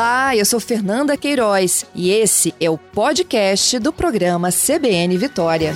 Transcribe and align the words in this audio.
Olá, 0.00 0.34
eu 0.34 0.46
sou 0.46 0.58
Fernanda 0.58 1.14
Queiroz 1.14 1.84
e 1.94 2.08
esse 2.08 2.54
é 2.58 2.70
o 2.70 2.78
podcast 2.78 3.78
do 3.78 3.92
programa 3.92 4.48
CBN 4.50 5.18
Vitória. 5.18 5.74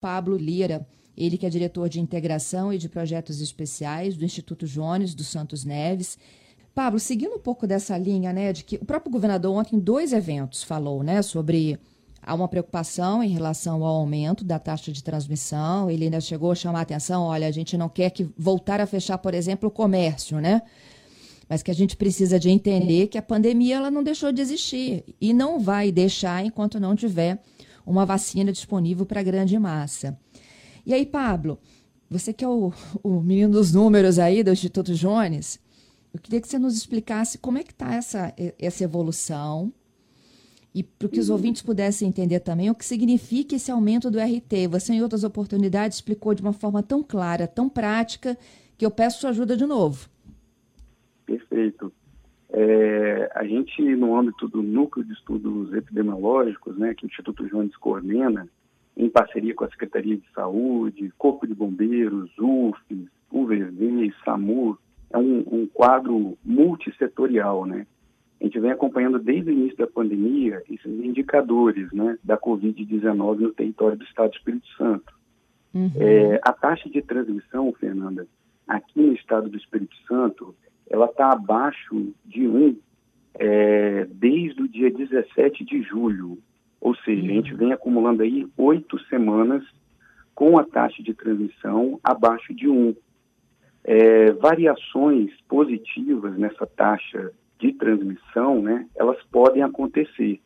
Pablo 0.00 0.36
Lira, 0.36 0.86
ele 1.16 1.36
que 1.36 1.44
é 1.44 1.50
diretor 1.50 1.88
de 1.88 1.98
integração 1.98 2.72
e 2.72 2.78
de 2.78 2.88
projetos 2.88 3.40
especiais 3.40 4.16
do 4.16 4.24
Instituto 4.24 4.64
Jones 4.64 5.16
dos 5.16 5.26
Santos 5.26 5.64
Neves. 5.64 6.16
Pablo, 6.76 7.00
seguindo 7.00 7.34
um 7.34 7.40
pouco 7.40 7.66
dessa 7.66 7.98
linha, 7.98 8.32
né, 8.32 8.52
de 8.52 8.62
que 8.62 8.76
o 8.76 8.84
próprio 8.84 9.10
governador 9.10 9.52
ontem 9.52 9.74
em 9.74 9.80
dois 9.80 10.12
eventos 10.12 10.62
falou, 10.62 11.02
né, 11.02 11.22
sobre 11.22 11.76
Há 12.28 12.34
uma 12.34 12.46
preocupação 12.46 13.22
em 13.22 13.30
relação 13.30 13.82
ao 13.82 13.96
aumento 13.96 14.44
da 14.44 14.58
taxa 14.58 14.92
de 14.92 15.02
transmissão. 15.02 15.90
Ele 15.90 16.04
ainda 16.04 16.20
chegou 16.20 16.52
a 16.52 16.54
chamar 16.54 16.80
a 16.80 16.82
atenção: 16.82 17.22
olha, 17.22 17.48
a 17.48 17.50
gente 17.50 17.74
não 17.74 17.88
quer 17.88 18.10
que 18.10 18.28
voltar 18.36 18.82
a 18.82 18.86
fechar, 18.86 19.16
por 19.16 19.32
exemplo, 19.32 19.70
o 19.70 19.72
comércio, 19.72 20.38
né? 20.38 20.60
Mas 21.48 21.62
que 21.62 21.70
a 21.70 21.74
gente 21.74 21.96
precisa 21.96 22.38
de 22.38 22.50
entender 22.50 23.06
que 23.06 23.16
a 23.16 23.22
pandemia 23.22 23.76
ela 23.76 23.90
não 23.90 24.02
deixou 24.02 24.30
de 24.30 24.42
existir 24.42 25.04
e 25.18 25.32
não 25.32 25.58
vai 25.58 25.90
deixar 25.90 26.44
enquanto 26.44 26.78
não 26.78 26.94
tiver 26.94 27.42
uma 27.86 28.04
vacina 28.04 28.52
disponível 28.52 29.06
para 29.06 29.20
a 29.20 29.24
grande 29.24 29.58
massa. 29.58 30.20
E 30.84 30.92
aí, 30.92 31.06
Pablo, 31.06 31.58
você 32.10 32.34
que 32.34 32.44
é 32.44 32.48
o, 32.48 32.70
o 33.02 33.22
menino 33.22 33.52
dos 33.52 33.72
números 33.72 34.18
aí 34.18 34.42
do 34.42 34.52
Instituto 34.52 34.92
Jones, 34.92 35.58
eu 36.12 36.20
queria 36.20 36.42
que 36.42 36.48
você 36.48 36.58
nos 36.58 36.76
explicasse 36.76 37.38
como 37.38 37.56
é 37.56 37.62
que 37.62 37.72
está 37.72 37.94
essa, 37.94 38.34
essa 38.58 38.84
evolução, 38.84 39.72
e 40.74 40.82
para 40.82 41.08
que 41.08 41.18
os 41.18 41.30
ouvintes 41.30 41.62
pudessem 41.62 42.08
entender 42.08 42.40
também 42.40 42.70
o 42.70 42.74
que 42.74 42.84
significa 42.84 43.56
esse 43.56 43.70
aumento 43.70 44.10
do 44.10 44.18
RT. 44.18 44.68
Você, 44.70 44.92
em 44.92 45.02
outras 45.02 45.24
oportunidades, 45.24 45.98
explicou 45.98 46.34
de 46.34 46.42
uma 46.42 46.52
forma 46.52 46.82
tão 46.82 47.02
clara, 47.02 47.46
tão 47.46 47.68
prática, 47.68 48.36
que 48.76 48.84
eu 48.84 48.90
peço 48.90 49.20
sua 49.20 49.30
ajuda 49.30 49.56
de 49.56 49.66
novo. 49.66 50.08
Perfeito. 51.26 51.92
É, 52.50 53.30
a 53.34 53.44
gente, 53.44 53.82
no 53.96 54.16
âmbito 54.16 54.48
do 54.48 54.62
Núcleo 54.62 55.04
de 55.04 55.12
Estudos 55.12 55.72
Epidemiológicos, 55.74 56.76
né, 56.78 56.94
que 56.94 57.04
o 57.04 57.08
Instituto 57.08 57.46
Jones 57.48 57.76
coordena, 57.76 58.48
em 58.96 59.08
parceria 59.08 59.54
com 59.54 59.64
a 59.64 59.70
Secretaria 59.70 60.16
de 60.16 60.24
Saúde, 60.34 61.12
Corpo 61.16 61.46
de 61.46 61.54
Bombeiros, 61.54 62.30
UFES, 62.38 63.06
UVV, 63.30 64.12
SAMU, 64.24 64.78
é 65.10 65.18
um, 65.18 65.38
um 65.38 65.66
quadro 65.66 66.36
multissetorial, 66.44 67.64
né? 67.64 67.86
A 68.40 68.44
gente 68.44 68.60
vem 68.60 68.70
acompanhando 68.70 69.18
desde 69.18 69.50
o 69.50 69.52
início 69.52 69.76
da 69.78 69.86
pandemia 69.86 70.62
esses 70.70 70.86
indicadores 70.86 71.90
né, 71.92 72.16
da 72.22 72.38
Covid-19 72.38 73.38
no 73.40 73.52
território 73.52 73.98
do 73.98 74.04
Estado 74.04 74.30
do 74.30 74.36
Espírito 74.36 74.68
Santo. 74.76 75.12
Uhum. 75.74 75.90
É, 75.96 76.40
a 76.42 76.52
taxa 76.52 76.88
de 76.88 77.02
transmissão, 77.02 77.72
Fernanda, 77.72 78.26
aqui 78.66 79.00
no 79.02 79.12
Estado 79.12 79.48
do 79.48 79.56
Espírito 79.56 79.96
Santo, 80.06 80.54
ela 80.88 81.06
está 81.06 81.32
abaixo 81.32 82.12
de 82.24 82.46
1 82.46 82.76
é, 83.34 84.06
desde 84.10 84.62
o 84.62 84.68
dia 84.68 84.90
17 84.90 85.64
de 85.64 85.82
julho. 85.82 86.38
Ou 86.80 86.94
seja, 86.96 87.20
uhum. 87.20 87.28
a 87.28 87.32
gente 87.32 87.54
vem 87.54 87.72
acumulando 87.72 88.22
aí 88.22 88.46
oito 88.56 88.98
semanas 89.06 89.64
com 90.32 90.56
a 90.56 90.64
taxa 90.64 91.02
de 91.02 91.12
transmissão 91.12 91.98
abaixo 92.04 92.54
de 92.54 92.68
1. 92.68 92.94
É, 93.82 94.32
variações 94.32 95.32
positivas 95.48 96.38
nessa 96.38 96.66
taxa 96.66 97.32
de 97.58 97.72
transmissão, 97.72 98.62
né, 98.62 98.86
elas 98.96 99.20
podem 99.30 99.62
acontecer. 99.62 100.40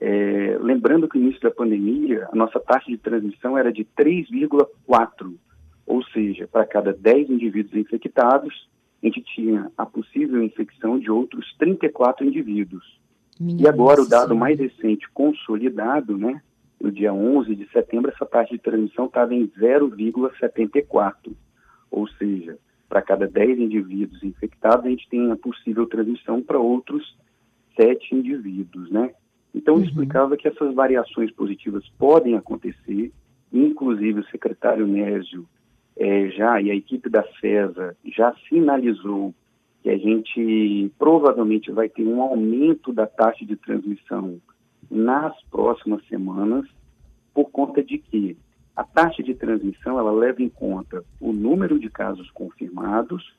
É, 0.00 0.56
lembrando 0.60 1.06
que 1.08 1.18
no 1.18 1.24
início 1.24 1.42
da 1.42 1.50
pandemia, 1.50 2.26
a 2.32 2.36
nossa 2.36 2.58
taxa 2.58 2.90
de 2.90 2.96
transmissão 2.96 3.58
era 3.58 3.70
de 3.70 3.84
3,4, 3.84 5.34
ou 5.86 6.02
seja, 6.04 6.48
para 6.48 6.64
cada 6.64 6.92
10 6.92 7.28
indivíduos 7.30 7.74
infectados, 7.74 8.68
a 9.02 9.06
gente 9.06 9.22
tinha 9.34 9.70
a 9.76 9.84
possível 9.84 10.42
infecção 10.42 10.98
de 10.98 11.10
outros 11.10 11.54
34 11.58 12.26
indivíduos. 12.26 12.98
Minha 13.38 13.64
e 13.64 13.68
agora, 13.68 14.00
o 14.00 14.08
dado 14.08 14.34
mais 14.34 14.58
recente 14.58 15.08
consolidado, 15.12 16.16
né, 16.16 16.40
no 16.80 16.90
dia 16.90 17.12
11 17.12 17.54
de 17.54 17.68
setembro, 17.70 18.10
essa 18.10 18.24
taxa 18.24 18.54
de 18.54 18.58
transmissão 18.58 19.06
estava 19.06 19.34
em 19.34 19.46
0,74, 19.48 21.14
ou 21.90 22.08
seja, 22.08 22.58
para 22.90 23.00
cada 23.00 23.28
10 23.28 23.60
indivíduos 23.60 24.20
infectados, 24.24 24.84
a 24.84 24.90
gente 24.90 25.08
tem 25.08 25.30
a 25.30 25.36
possível 25.36 25.86
transmissão 25.86 26.42
para 26.42 26.58
outros 26.58 27.16
7 27.76 28.16
indivíduos, 28.16 28.90
né? 28.90 29.12
Então, 29.54 29.76
uhum. 29.76 29.84
explicava 29.84 30.36
que 30.36 30.48
essas 30.48 30.74
variações 30.74 31.30
positivas 31.30 31.88
podem 31.96 32.34
acontecer, 32.34 33.12
inclusive 33.52 34.20
o 34.20 34.26
secretário 34.26 34.88
Nésio 34.88 35.46
é, 35.96 36.30
já, 36.30 36.60
e 36.60 36.70
a 36.70 36.74
equipe 36.74 37.08
da 37.08 37.24
CESA 37.40 37.96
já 38.04 38.34
sinalizou 38.48 39.32
que 39.82 39.88
a 39.88 39.96
gente 39.96 40.92
provavelmente 40.98 41.70
vai 41.70 41.88
ter 41.88 42.04
um 42.04 42.20
aumento 42.20 42.92
da 42.92 43.06
taxa 43.06 43.46
de 43.46 43.56
transmissão 43.56 44.40
nas 44.90 45.40
próximas 45.44 46.04
semanas, 46.08 46.66
por 47.32 47.50
conta 47.50 47.82
de 47.82 47.98
que 47.98 48.36
a 48.80 48.84
taxa 48.84 49.22
de 49.22 49.34
transmissão 49.34 49.98
ela 49.98 50.10
leva 50.10 50.42
em 50.42 50.48
conta 50.48 51.04
o 51.20 51.34
número 51.34 51.78
de 51.78 51.90
casos 51.90 52.30
confirmados 52.30 53.36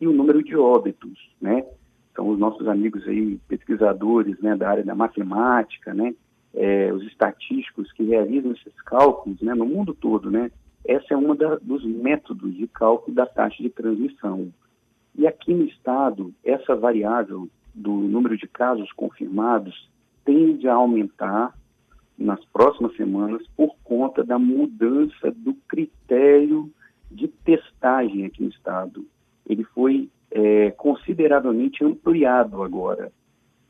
e 0.00 0.06
o 0.06 0.12
número 0.12 0.40
de 0.40 0.56
óbitos, 0.56 1.18
né? 1.40 1.66
São 2.14 2.28
os 2.28 2.38
nossos 2.38 2.68
amigos 2.68 3.04
aí 3.08 3.40
pesquisadores, 3.48 4.38
né, 4.38 4.54
da 4.54 4.70
área 4.70 4.84
da 4.84 4.94
matemática, 4.94 5.92
né, 5.92 6.14
é, 6.54 6.92
os 6.92 7.02
estatísticos 7.08 7.90
que 7.90 8.04
realizam 8.04 8.52
esses 8.52 8.80
cálculos, 8.82 9.40
né, 9.40 9.52
no 9.52 9.66
mundo 9.66 9.92
todo, 9.92 10.30
né? 10.30 10.48
Essa 10.84 11.14
é 11.14 11.16
uma 11.16 11.34
da, 11.34 11.56
dos 11.56 11.84
métodos 11.84 12.54
de 12.54 12.68
cálculo 12.68 13.16
da 13.16 13.26
taxa 13.26 13.60
de 13.60 13.70
transmissão. 13.70 14.52
E 15.16 15.26
aqui 15.26 15.52
no 15.52 15.64
estado, 15.64 16.32
essa 16.44 16.76
variável 16.76 17.48
do 17.74 17.90
número 17.90 18.36
de 18.36 18.46
casos 18.46 18.92
confirmados 18.92 19.90
tende 20.24 20.68
a 20.68 20.74
aumentar 20.74 21.52
nas 22.18 22.42
próximas 22.46 22.94
semanas 22.96 23.42
por 23.56 23.74
conta 23.82 24.22
da 24.22 24.38
mudança 24.38 25.30
do 25.32 25.54
critério 25.68 26.70
de 27.10 27.28
testagem 27.28 28.24
aqui 28.24 28.42
no 28.42 28.48
estado. 28.48 29.04
Ele 29.46 29.64
foi 29.64 30.08
é, 30.30 30.70
consideravelmente 30.72 31.84
ampliado 31.84 32.62
agora. 32.62 33.12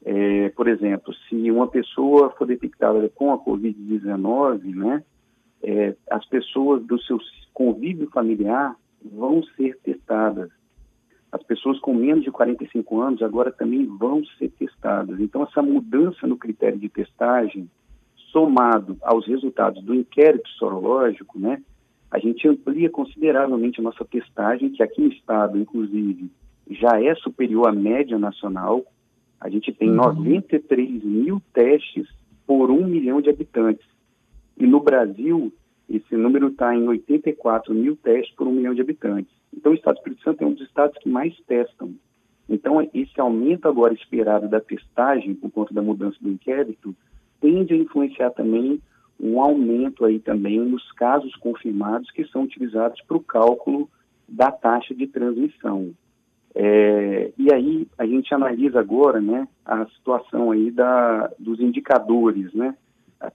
É, 0.05 0.51
por 0.51 0.69
exemplo, 0.69 1.15
se 1.29 1.51
uma 1.51 1.67
pessoa 1.67 2.31
for 2.31 2.47
detectada 2.47 3.09
com 3.09 3.33
a 3.33 3.39
Covid-19, 3.39 4.75
né, 4.75 5.03
é, 5.63 5.97
as 6.11 6.25
pessoas 6.27 6.85
do 6.85 7.01
seu 7.03 7.19
convívio 7.53 8.11
familiar 8.11 8.77
vão 9.03 9.43
ser 9.57 9.79
testadas. 9.83 10.51
As 11.33 11.43
pessoas 11.43 11.81
com 11.81 11.95
menos 11.95 12.23
de 12.23 12.31
45 12.31 13.01
anos 13.01 13.23
agora 13.23 13.51
também 13.51 13.87
vão 13.87 14.25
ser 14.39 14.51
testadas. 14.51 15.19
Então, 15.19 15.43
essa 15.43 15.63
mudança 15.63 16.27
no 16.27 16.37
critério 16.37 16.79
de 16.79 16.89
testagem 16.89 17.69
somado 18.35 18.97
aos 19.01 19.25
resultados 19.29 19.81
do 19.85 19.95
inquérito 19.95 20.49
sorológico, 20.59 21.39
né, 21.39 21.63
a 22.11 22.19
gente 22.19 22.49
amplia 22.49 22.91
consideravelmente 22.91 23.81
a 23.81 23.83
nossa 23.83 24.05
testagem, 24.05 24.71
que 24.71 24.83
aqui 24.83 25.01
no 25.01 25.13
estado, 25.13 25.57
inclusive, 25.57 26.29
já 26.69 27.01
é 27.01 27.15
superior 27.15 27.69
à 27.69 27.73
média 27.73 28.19
nacional. 28.19 28.85
A 29.41 29.49
gente 29.49 29.73
tem 29.73 29.89
uhum. 29.91 29.97
93 29.97 31.05
mil 31.05 31.41
testes 31.53 32.09
por 32.45 32.71
um 32.71 32.87
milhão 32.87 33.21
de 33.21 33.31
habitantes. 33.31 33.87
E 34.57 34.67
no 34.67 34.81
Brasil, 34.81 35.53
esse 35.89 36.17
número 36.17 36.49
está 36.49 36.75
em 36.75 36.87
84 36.89 37.73
mil 37.73 37.97
testes 37.97 38.35
por 38.35 38.49
um 38.49 38.53
milhão 38.53 38.75
de 38.75 38.81
habitantes. 38.81 39.33
Então, 39.57 39.73
o 39.73 39.75
Estado 39.75 39.95
do 39.95 39.99
Espírito 39.99 40.23
Santo 40.23 40.43
é 40.43 40.47
um 40.47 40.55
dos 40.55 40.67
estados 40.67 40.99
que 40.99 41.09
mais 41.09 41.37
testam. 41.47 41.95
Então, 42.49 42.81
esse 42.93 43.21
aumento 43.21 43.69
agora 43.69 43.95
esperado 43.95 44.49
da 44.49 44.61
testagem, 44.61 45.35
por 45.35 45.51
conta 45.51 45.73
da 45.73 45.83
mudança 45.83 46.17
do 46.21 46.31
inquérito, 46.31 46.95
tende 47.45 47.75
a 47.75 47.77
influenciar 47.77 48.31
também 48.31 48.81
um 49.21 49.39
aumento 49.39 50.07
aí 50.07 50.19
também 50.19 50.59
nos 50.61 50.91
casos 50.93 51.37
confirmados 51.37 52.11
que 52.11 52.25
são 52.29 52.45
utilizados 52.45 52.99
para 53.03 53.19
o 53.19 53.23
cálculo 53.23 53.87
da 54.27 54.51
taxa 54.51 54.95
de 54.95 55.07
transmissão. 55.07 55.93
É, 56.55 57.33
e 57.37 57.53
aí 57.53 57.87
a 57.99 58.07
gente 58.07 58.33
analisa 58.33 58.81
agora, 58.81 59.21
né, 59.21 59.47
a 59.63 59.85
situação 59.89 60.53
aí 60.53 60.71
da, 60.71 61.31
dos 61.39 61.61
indicadores, 61.61 62.55
né, 62.55 62.75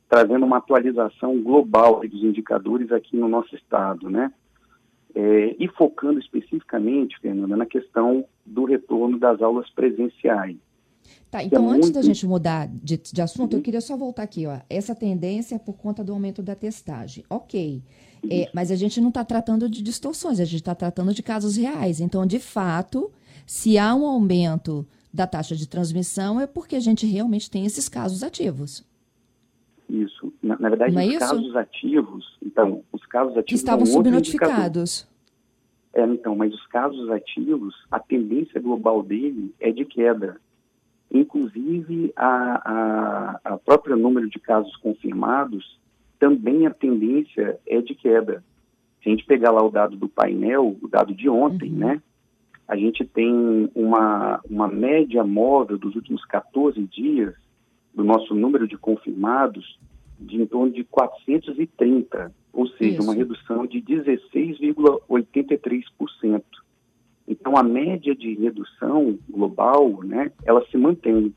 trazendo 0.10 0.44
uma 0.44 0.58
atualização 0.58 1.40
global 1.40 2.00
dos 2.00 2.24
indicadores 2.24 2.92
aqui 2.92 3.16
no 3.16 3.28
nosso 3.28 3.56
estado, 3.56 4.10
né, 4.10 4.34
é, 5.14 5.56
e 5.60 5.68
focando 5.68 6.20
especificamente, 6.20 7.20
Fernanda, 7.20 7.56
na 7.56 7.66
questão 7.68 8.26
do 8.44 8.64
retorno 8.66 9.20
das 9.20 9.40
aulas 9.40 9.70
presenciais. 9.70 10.58
Tá, 11.30 11.44
então 11.44 11.66
é 11.66 11.76
antes 11.76 11.90
muito... 11.90 11.96
da 11.96 12.02
gente 12.02 12.26
mudar 12.26 12.68
de, 12.68 12.98
de 12.98 13.22
assunto, 13.22 13.54
uhum. 13.54 13.60
eu 13.60 13.64
queria 13.64 13.82
só 13.82 13.96
voltar 13.96 14.24
aqui, 14.24 14.48
ó. 14.48 14.60
Essa 14.70 14.96
tendência 14.96 15.56
é 15.56 15.60
por 15.60 15.74
conta 15.74 16.04
do 16.04 16.12
aumento 16.12 16.42
da 16.42 16.56
testagem. 16.56 17.24
Ok. 17.30 17.84
É, 18.30 18.50
mas 18.54 18.72
a 18.72 18.76
gente 18.76 19.00
não 19.00 19.10
está 19.10 19.24
tratando 19.24 19.70
de 19.70 19.82
distorções, 19.82 20.40
a 20.40 20.46
gente 20.46 20.60
está 20.60 20.76
tratando 20.76 21.14
de 21.14 21.24
casos 21.24 21.56
reais. 21.56 22.02
Então, 22.02 22.26
de 22.26 22.40
fato, 22.40 23.12
se 23.46 23.78
há 23.78 23.96
um 23.96 24.06
aumento 24.06 24.86
da 25.14 25.26
taxa 25.26 25.56
de 25.56 25.68
transmissão, 25.68 26.40
é 26.40 26.46
porque 26.46 26.76
a 26.76 26.80
gente 26.80 27.06
realmente 27.06 27.50
tem 27.50 27.66
esses 27.66 27.88
casos 27.88 28.24
ativos. 28.24 28.84
Isso. 29.90 30.32
Na, 30.42 30.58
na 30.60 30.70
verdade, 30.70 30.94
Não 30.94 31.02
é 31.02 31.06
os 31.06 31.12
isso? 31.12 31.20
casos 31.20 31.56
ativos, 31.56 32.38
então, 32.44 32.84
os 32.92 33.06
casos 33.06 33.36
ativos 33.38 33.60
estavam 33.60 33.86
subnotificados. 33.86 35.08
É, 35.94 36.06
então, 36.06 36.36
mas 36.36 36.54
os 36.54 36.66
casos 36.68 37.10
ativos, 37.10 37.74
a 37.90 38.00
tendência 38.00 38.62
global 38.62 39.02
dele 39.02 39.54
é 39.60 39.72
de 39.72 39.86
queda. 39.86 40.40
Inclusive, 41.12 42.14
a, 42.16 43.40
a, 43.44 43.54
a 43.54 43.58
próprio 43.58 43.98
número 43.98 44.30
de 44.30 44.40
casos 44.40 44.76
confirmados, 44.78 45.78
também 46.20 46.68
a 46.68 46.74
tendência 46.74 47.60
é 47.66 47.82
de 47.82 47.96
queda. 47.96 48.44
Se 49.02 49.10
a 49.10 49.12
gente 49.12 49.26
pegar 49.26 49.52
lá 49.52 49.64
o 49.64 49.72
dado 49.72 49.96
do 49.96 50.10
painel, 50.10 50.76
o 50.82 50.88
dado 50.88 51.14
de 51.14 51.30
ontem, 51.30 51.72
Uhum. 51.72 51.78
né? 51.78 52.02
A 52.68 52.76
gente 52.76 53.04
tem 53.04 53.72
uma, 53.74 54.40
uma 54.48 54.68
média 54.68 55.24
móvel 55.24 55.80
dos 55.80 55.96
últimos 55.96 56.24
14 56.26 56.80
dias 56.84 57.34
do 57.96 58.04
nosso 58.04 58.36
número 58.36 58.68
de 58.68 58.78
confirmados 58.78 59.80
de 60.20 60.40
em 60.40 60.46
torno 60.46 60.72
de 60.72 60.84
430, 60.84 62.32
ou 62.54 62.68
seja, 62.68 63.00
Isso. 63.00 63.04
uma 63.04 63.16
redução 63.16 63.66
de 63.66 63.82
16,83%. 63.82 66.44
Então, 67.30 67.56
a 67.56 67.62
média 67.62 68.16
de 68.16 68.34
redução 68.34 69.20
global, 69.30 70.04
né, 70.04 70.32
ela 70.44 70.66
se 70.66 70.76
mantém. 70.76 71.32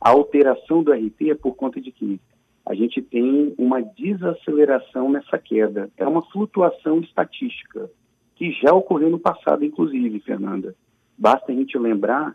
A 0.00 0.10
alteração 0.10 0.82
do 0.82 0.90
RT 0.90 1.30
é 1.30 1.34
por 1.34 1.54
conta 1.54 1.78
de 1.78 1.92
que 1.92 2.18
a 2.64 2.74
gente 2.74 3.02
tem 3.02 3.54
uma 3.58 3.82
desaceleração 3.82 5.10
nessa 5.10 5.38
queda. 5.38 5.90
É 5.98 6.08
uma 6.08 6.22
flutuação 6.30 7.00
estatística, 7.00 7.90
que 8.34 8.52
já 8.52 8.72
ocorreu 8.72 9.10
no 9.10 9.18
passado, 9.18 9.62
inclusive, 9.62 10.18
Fernanda. 10.20 10.74
Basta 11.16 11.52
a 11.52 11.54
gente 11.54 11.76
lembrar 11.76 12.34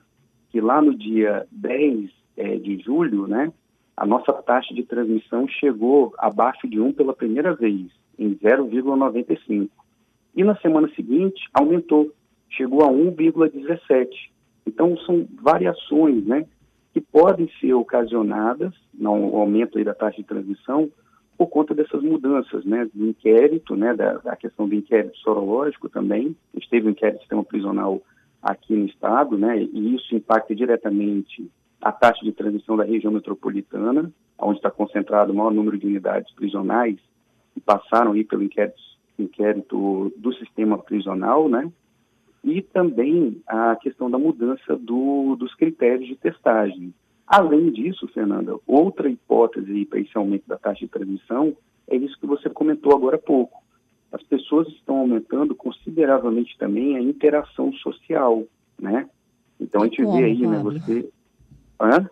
que 0.51 0.61
lá 0.61 0.79
no 0.79 0.95
dia 0.95 1.47
10 1.51 2.11
eh, 2.37 2.57
de 2.57 2.77
julho, 2.77 3.25
né, 3.25 3.51
a 3.97 4.05
nossa 4.05 4.31
taxa 4.33 4.71
de 4.73 4.83
transmissão 4.83 5.47
chegou 5.47 6.13
abaixo 6.19 6.67
de 6.67 6.79
1 6.79 6.93
pela 6.93 7.13
primeira 7.13 7.55
vez, 7.55 7.87
em 8.19 8.35
0,95. 8.35 9.67
E 10.35 10.43
na 10.43 10.55
semana 10.57 10.87
seguinte, 10.95 11.41
aumentou, 11.53 12.11
chegou 12.49 12.83
a 12.83 12.87
1,17. 12.87 14.07
Então, 14.65 14.97
são 14.99 15.27
variações, 15.41 16.25
né, 16.25 16.45
que 16.93 17.01
podem 17.01 17.49
ser 17.59 17.73
ocasionadas 17.73 18.73
no 18.93 19.35
aumento 19.35 19.83
da 19.83 19.93
taxa 19.93 20.17
de 20.17 20.23
transmissão 20.23 20.89
por 21.37 21.47
conta 21.47 21.73
dessas 21.73 22.03
mudanças, 22.03 22.65
né, 22.65 22.85
do 22.93 23.07
inquérito, 23.07 23.75
né, 23.75 23.93
da, 23.93 24.17
da 24.17 24.35
questão 24.35 24.67
do 24.67 24.75
inquérito 24.75 25.17
sorológico 25.19 25.87
também. 25.87 26.35
A 26.53 26.59
gente 26.59 26.69
teve 26.69 26.87
um 26.87 26.91
inquérito 26.91 27.17
do 27.17 27.21
sistema 27.21 27.43
prisional 27.43 28.01
aqui 28.41 28.75
no 28.75 28.85
estado, 28.85 29.37
né, 29.37 29.61
e 29.61 29.95
isso 29.95 30.15
impacta 30.15 30.53
diretamente 30.53 31.49
a 31.81 31.91
taxa 31.91 32.25
de 32.25 32.33
transmissão 32.33 32.75
da 32.75 32.83
região 32.83 33.13
metropolitana, 33.13 34.11
onde 34.37 34.57
está 34.57 34.69
concentrado 34.69 35.31
o 35.31 35.35
maior 35.35 35.53
número 35.53 35.77
de 35.77 35.87
unidades 35.87 36.33
prisionais 36.33 36.97
que 37.53 37.61
passaram 37.61 38.11
aí 38.11 38.23
pelo 38.23 38.43
inquérito, 38.43 38.81
inquérito 39.17 40.11
do 40.17 40.33
sistema 40.33 40.77
prisional, 40.77 41.47
né, 41.47 41.71
e 42.43 42.61
também 42.61 43.41
a 43.47 43.75
questão 43.75 44.09
da 44.09 44.17
mudança 44.17 44.75
do, 44.77 45.35
dos 45.35 45.53
critérios 45.55 46.07
de 46.07 46.15
testagem. 46.15 46.93
Além 47.27 47.71
disso, 47.71 48.07
Fernanda, 48.07 48.57
outra 48.65 49.09
hipótese 49.09 49.85
para 49.85 49.99
esse 49.99 50.17
aumento 50.17 50.47
da 50.47 50.57
taxa 50.57 50.79
de 50.79 50.87
transmissão 50.87 51.55
é 51.87 51.95
isso 51.95 52.19
que 52.19 52.25
você 52.25 52.49
comentou 52.49 52.95
agora 52.95 53.17
há 53.17 53.19
pouco. 53.19 53.61
As 54.11 54.23
pessoas 54.23 54.67
estão 54.69 54.97
aumentando 54.97 55.53
consideravelmente 55.53 56.57
também 56.57 56.97
a 56.97 57.01
interação 57.01 57.71
social, 57.73 58.43
né? 58.79 59.07
Então 59.59 59.81
a 59.81 59.85
gente 59.85 60.01
como, 60.01 60.17
vê 60.17 60.25
aí, 60.25 60.47
né, 60.47 60.57
Pablo? 60.57 60.71
você... 60.79 61.09
Hã? 61.79 62.09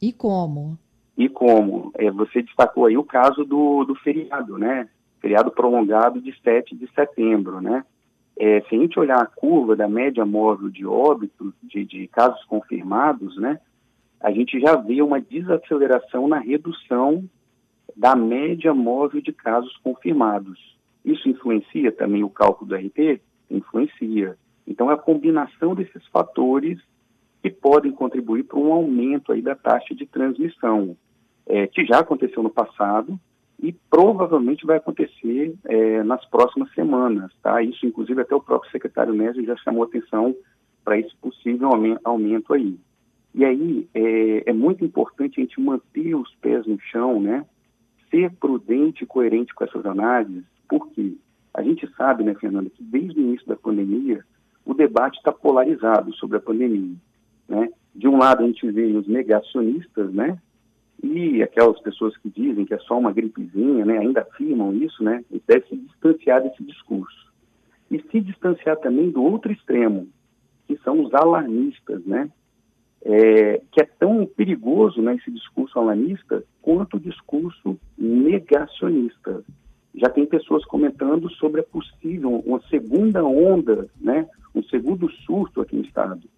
E 0.00 0.12
como? 0.12 0.78
E 1.16 1.28
como? 1.28 1.90
É, 1.96 2.10
você 2.10 2.42
destacou 2.42 2.86
aí 2.86 2.96
o 2.96 3.04
caso 3.04 3.44
do, 3.44 3.84
do 3.84 3.94
feriado, 3.96 4.56
né? 4.56 4.88
Feriado 5.20 5.50
prolongado 5.50 6.20
de 6.20 6.32
7 6.40 6.76
de 6.76 6.88
setembro, 6.92 7.60
né? 7.60 7.84
É, 8.42 8.62
se 8.62 8.74
a 8.74 8.78
gente 8.78 8.98
olhar 8.98 9.20
a 9.20 9.26
curva 9.26 9.76
da 9.76 9.86
média 9.86 10.24
móvel 10.24 10.70
de 10.70 10.86
óbitos, 10.86 11.52
de, 11.62 11.84
de 11.84 12.08
casos 12.08 12.42
confirmados, 12.46 13.36
né? 13.36 13.60
A 14.18 14.30
gente 14.32 14.58
já 14.58 14.76
vê 14.76 15.02
uma 15.02 15.20
desaceleração 15.20 16.26
na 16.26 16.38
redução 16.38 17.22
da 17.94 18.16
média 18.16 18.72
móvel 18.72 19.20
de 19.20 19.30
casos 19.30 19.76
confirmados. 19.84 20.58
Isso 21.04 21.28
influencia 21.28 21.92
também 21.92 22.24
o 22.24 22.30
cálculo 22.30 22.70
do 22.70 22.76
RT? 22.76 23.20
Influencia. 23.50 24.38
Então, 24.66 24.90
é 24.90 24.94
a 24.94 24.96
combinação 24.98 25.74
desses 25.74 26.06
fatores 26.06 26.80
que 27.42 27.50
podem 27.50 27.92
contribuir 27.92 28.44
para 28.44 28.58
um 28.58 28.72
aumento 28.72 29.32
aí 29.32 29.42
da 29.42 29.54
taxa 29.54 29.94
de 29.94 30.06
transmissão, 30.06 30.96
é, 31.46 31.66
que 31.66 31.84
já 31.84 31.98
aconteceu 31.98 32.42
no 32.42 32.50
passado 32.50 33.20
e 33.62 33.72
provavelmente 33.90 34.64
vai 34.64 34.78
acontecer 34.78 35.54
é, 35.66 36.02
nas 36.02 36.24
próximas 36.26 36.72
semanas, 36.72 37.30
tá? 37.42 37.62
Isso, 37.62 37.84
inclusive, 37.84 38.22
até 38.22 38.34
o 38.34 38.40
próprio 38.40 38.70
secretário 38.70 39.12
Nésio 39.12 39.44
já 39.44 39.56
chamou 39.58 39.84
atenção 39.84 40.34
para 40.82 40.98
esse 40.98 41.14
possível 41.16 41.68
aumen- 41.68 41.98
aumento 42.02 42.54
aí. 42.54 42.78
E 43.34 43.44
aí 43.44 43.88
é, 43.94 44.50
é 44.50 44.52
muito 44.52 44.84
importante 44.84 45.38
a 45.38 45.42
gente 45.42 45.60
manter 45.60 46.14
os 46.14 46.34
pés 46.36 46.66
no 46.66 46.80
chão, 46.80 47.20
né? 47.20 47.44
Ser 48.10 48.30
prudente 48.32 49.04
e 49.04 49.06
coerente 49.06 49.54
com 49.54 49.62
essas 49.62 49.84
análises, 49.84 50.44
porque 50.68 51.16
a 51.52 51.62
gente 51.62 51.86
sabe, 51.96 52.24
né, 52.24 52.34
Fernanda, 52.34 52.70
que 52.70 52.82
desde 52.82 53.20
o 53.20 53.22
início 53.22 53.46
da 53.46 53.56
pandemia 53.56 54.24
o 54.64 54.72
debate 54.72 55.18
está 55.18 55.32
polarizado 55.32 56.14
sobre 56.14 56.38
a 56.38 56.40
pandemia, 56.40 56.96
né? 57.46 57.68
De 57.94 58.08
um 58.08 58.16
lado 58.16 58.42
a 58.42 58.46
gente 58.46 58.68
vê 58.70 58.86
os 58.86 59.06
negacionistas, 59.06 60.12
né? 60.12 60.38
E 61.02 61.42
aquelas 61.42 61.80
pessoas 61.80 62.16
que 62.18 62.28
dizem 62.28 62.64
que 62.64 62.74
é 62.74 62.78
só 62.80 62.98
uma 62.98 63.12
gripezinha, 63.12 63.84
né? 63.84 63.98
Ainda 63.98 64.22
afirmam 64.22 64.74
isso, 64.74 65.02
né? 65.02 65.24
Deve 65.46 65.66
se 65.66 65.76
distanciar 65.76 66.42
desse 66.42 66.62
discurso. 66.62 67.30
E 67.90 68.00
se 68.10 68.20
distanciar 68.20 68.76
também 68.76 69.10
do 69.10 69.22
outro 69.22 69.50
extremo, 69.50 70.08
que 70.66 70.76
são 70.78 71.02
os 71.02 71.12
alarmistas, 71.14 72.04
né? 72.04 72.30
É, 73.02 73.62
que 73.72 73.80
é 73.80 73.84
tão 73.98 74.26
perigoso 74.26 75.00
né, 75.00 75.14
esse 75.14 75.30
discurso 75.30 75.78
alarmista 75.78 76.44
quanto 76.60 76.98
o 76.98 77.00
discurso 77.00 77.80
negacionista. 77.96 79.42
Já 79.94 80.10
tem 80.10 80.26
pessoas 80.26 80.66
comentando 80.66 81.30
sobre 81.30 81.62
a 81.62 81.64
possível 81.64 82.42
uma 82.44 82.60
segunda 82.68 83.24
onda, 83.24 83.88
né, 83.98 84.28
um 84.54 84.62
segundo 84.64 85.10
surto 85.24 85.62
aqui 85.62 85.76
no 85.76 85.82
estado. 85.82 86.28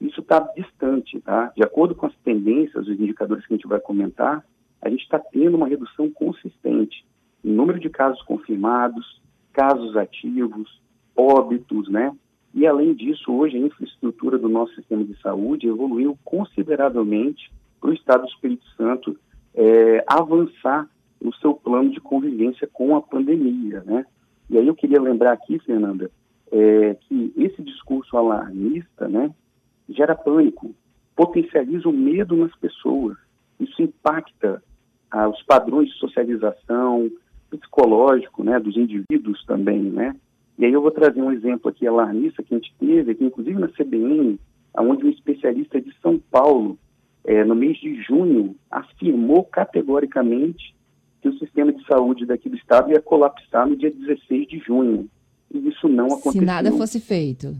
Isso 0.00 0.20
está 0.20 0.38
distante, 0.56 1.20
tá? 1.20 1.52
De 1.56 1.62
acordo 1.62 1.94
com 1.94 2.06
as 2.06 2.16
tendências, 2.18 2.86
os 2.86 3.00
indicadores 3.00 3.44
que 3.46 3.54
a 3.54 3.56
gente 3.56 3.66
vai 3.66 3.80
comentar, 3.80 4.44
a 4.80 4.88
gente 4.88 5.02
está 5.02 5.18
tendo 5.18 5.56
uma 5.56 5.66
redução 5.66 6.10
consistente 6.10 7.04
em 7.44 7.50
número 7.50 7.80
de 7.80 7.90
casos 7.90 8.22
confirmados, 8.22 9.20
casos 9.52 9.96
ativos, 9.96 10.80
óbitos, 11.16 11.88
né? 11.88 12.16
E, 12.54 12.66
além 12.66 12.94
disso, 12.94 13.32
hoje 13.32 13.56
a 13.56 13.60
infraestrutura 13.60 14.38
do 14.38 14.48
nosso 14.48 14.74
sistema 14.74 15.04
de 15.04 15.20
saúde 15.20 15.66
evoluiu 15.66 16.18
consideravelmente 16.24 17.52
para 17.80 17.90
o 17.90 17.92
Estado 17.92 18.22
do 18.22 18.28
Espírito 18.28 18.66
Santo 18.76 19.18
é, 19.54 20.04
avançar 20.06 20.88
no 21.20 21.34
seu 21.34 21.54
plano 21.54 21.90
de 21.90 22.00
convivência 22.00 22.68
com 22.72 22.96
a 22.96 23.02
pandemia, 23.02 23.82
né? 23.84 24.06
E 24.48 24.56
aí 24.56 24.66
eu 24.66 24.74
queria 24.74 25.00
lembrar 25.00 25.32
aqui, 25.32 25.58
Fernanda, 25.58 26.10
é, 26.50 26.94
que 26.94 27.32
esse 27.36 27.62
discurso 27.62 28.16
alarmista, 28.16 29.08
né, 29.08 29.30
gera 29.88 30.14
pânico, 30.14 30.74
potencializa 31.16 31.88
o 31.88 31.92
medo 31.92 32.36
nas 32.36 32.54
pessoas. 32.56 33.16
Isso 33.58 33.82
impacta 33.82 34.62
ah, 35.10 35.28
os 35.28 35.42
padrões 35.42 35.88
de 35.88 35.98
socialização, 35.98 37.10
psicológico, 37.50 38.44
né, 38.44 38.58
dos 38.58 38.76
indivíduos 38.76 39.44
também, 39.46 39.82
né? 39.82 40.14
E 40.58 40.64
aí 40.64 40.72
eu 40.72 40.82
vou 40.82 40.90
trazer 40.90 41.22
um 41.22 41.32
exemplo 41.32 41.70
aqui 41.70 41.86
alarmista 41.86 42.42
que 42.42 42.54
a 42.54 42.58
gente 42.58 42.74
teve, 42.78 43.12
aqui, 43.12 43.24
inclusive 43.24 43.58
na 43.58 43.68
CBN, 43.68 44.38
onde 44.76 45.06
um 45.06 45.10
especialista 45.10 45.80
de 45.80 45.94
São 46.02 46.18
Paulo, 46.18 46.76
eh, 47.24 47.44
no 47.44 47.54
mês 47.54 47.78
de 47.78 48.02
junho, 48.02 48.56
afirmou 48.70 49.44
categoricamente 49.44 50.74
que 51.22 51.28
o 51.28 51.38
sistema 51.38 51.72
de 51.72 51.84
saúde 51.86 52.26
daqui 52.26 52.48
do 52.48 52.56
estado 52.56 52.90
ia 52.90 53.00
colapsar 53.00 53.68
no 53.68 53.76
dia 53.76 53.90
16 53.90 54.48
de 54.48 54.58
junho. 54.58 55.08
E 55.52 55.68
isso 55.68 55.88
não 55.88 56.06
aconteceu. 56.06 56.32
Se 56.32 56.44
nada 56.44 56.72
fosse 56.72 57.00
feito. 57.00 57.54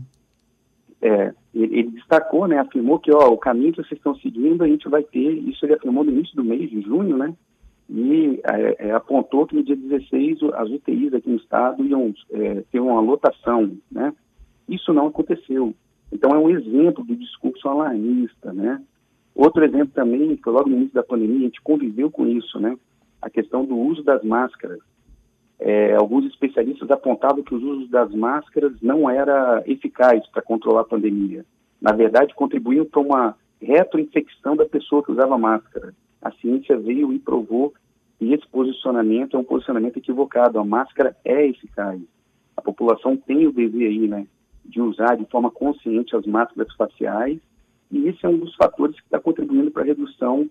É, 1.01 1.33
ele, 1.53 1.83
destacou, 1.91 2.47
né, 2.47 2.59
afirmou 2.59 2.99
que 2.99 3.09
ó, 3.11 3.29
o 3.29 3.37
caminho 3.37 3.71
que 3.71 3.77
vocês 3.81 3.97
estão 3.97 4.15
seguindo, 4.15 4.63
a 4.63 4.67
gente 4.67 4.87
vai 4.89 5.01
ter, 5.01 5.31
isso 5.47 5.65
ele 5.65 5.73
afirmou 5.73 6.03
no 6.03 6.11
início 6.11 6.35
do 6.35 6.43
mês 6.43 6.69
de 6.69 6.81
junho, 6.81 7.17
né, 7.17 7.33
e 7.89 8.39
é, 8.43 8.87
é, 8.89 8.91
apontou 8.91 9.47
que 9.47 9.55
no 9.55 9.63
dia 9.63 9.75
16 9.75 10.41
o- 10.41 10.53
as 10.53 10.69
UTIs 10.69 11.13
aqui 11.13 11.29
no 11.29 11.37
estado 11.37 11.83
iam 11.83 12.13
é, 12.31 12.61
ter 12.71 12.79
uma 12.79 12.99
lotação, 13.01 13.71
né? 13.91 14.13
Isso 14.67 14.93
não 14.93 15.07
aconteceu. 15.07 15.73
Então 16.11 16.29
é 16.31 16.37
um 16.37 16.49
exemplo 16.51 17.03
do 17.03 17.15
discurso 17.15 17.67
alarmista, 17.67 18.53
né? 18.53 18.79
Outro 19.33 19.63
exemplo 19.65 19.91
também, 19.93 20.35
que 20.35 20.49
logo 20.49 20.69
no 20.69 20.75
início 20.75 20.93
da 20.93 21.03
pandemia 21.03 21.37
a 21.37 21.41
gente 21.41 21.61
conviveu 21.61 22.11
com 22.11 22.27
isso, 22.27 22.59
né? 22.59 22.77
A 23.21 23.29
questão 23.29 23.65
do 23.65 23.75
uso 23.75 24.03
das 24.03 24.23
máscaras. 24.23 24.79
É, 25.59 25.93
alguns 25.93 26.25
especialistas 26.25 26.89
apontavam 26.89 27.43
que 27.43 27.53
os 27.53 27.61
usos 27.61 27.89
das 27.89 28.13
máscaras 28.13 28.73
não 28.81 29.09
era 29.09 29.61
eficaz 29.67 30.25
para 30.27 30.41
controlar 30.41 30.81
a 30.81 30.85
pandemia. 30.85 31.45
Na 31.81 31.91
verdade, 31.91 32.33
contribuíam 32.33 32.85
para 32.85 33.01
uma 33.01 33.35
retroinfecção 33.61 34.55
da 34.55 34.65
pessoa 34.65 35.03
que 35.03 35.11
usava 35.11 35.37
máscara. 35.37 35.93
A 36.21 36.31
ciência 36.31 36.77
veio 36.77 37.11
e 37.13 37.19
provou 37.19 37.73
E 38.21 38.33
esse 38.33 38.45
posicionamento 38.49 39.37
é 39.37 39.39
um 39.39 39.45
posicionamento 39.45 39.95
equivocado. 39.97 40.59
A 40.59 40.65
máscara 40.65 41.15
é 41.23 41.47
eficaz. 41.47 42.01
A 42.55 42.61
população 42.61 43.15
tem 43.15 43.47
o 43.47 43.53
dever 43.53 43.87
aí, 43.87 44.07
né, 44.09 44.27
de 44.65 44.81
usar 44.81 45.15
de 45.15 45.23
forma 45.25 45.49
consciente 45.49 46.15
as 46.15 46.25
máscaras 46.25 46.73
faciais. 46.75 47.39
E 47.89 48.07
esse 48.09 48.25
é 48.25 48.29
um 48.29 48.37
dos 48.37 48.53
fatores 48.55 48.97
que 48.97 49.05
está 49.05 49.19
contribuindo 49.19 49.71
para 49.71 49.83
a 49.83 49.85
redução 49.85 50.49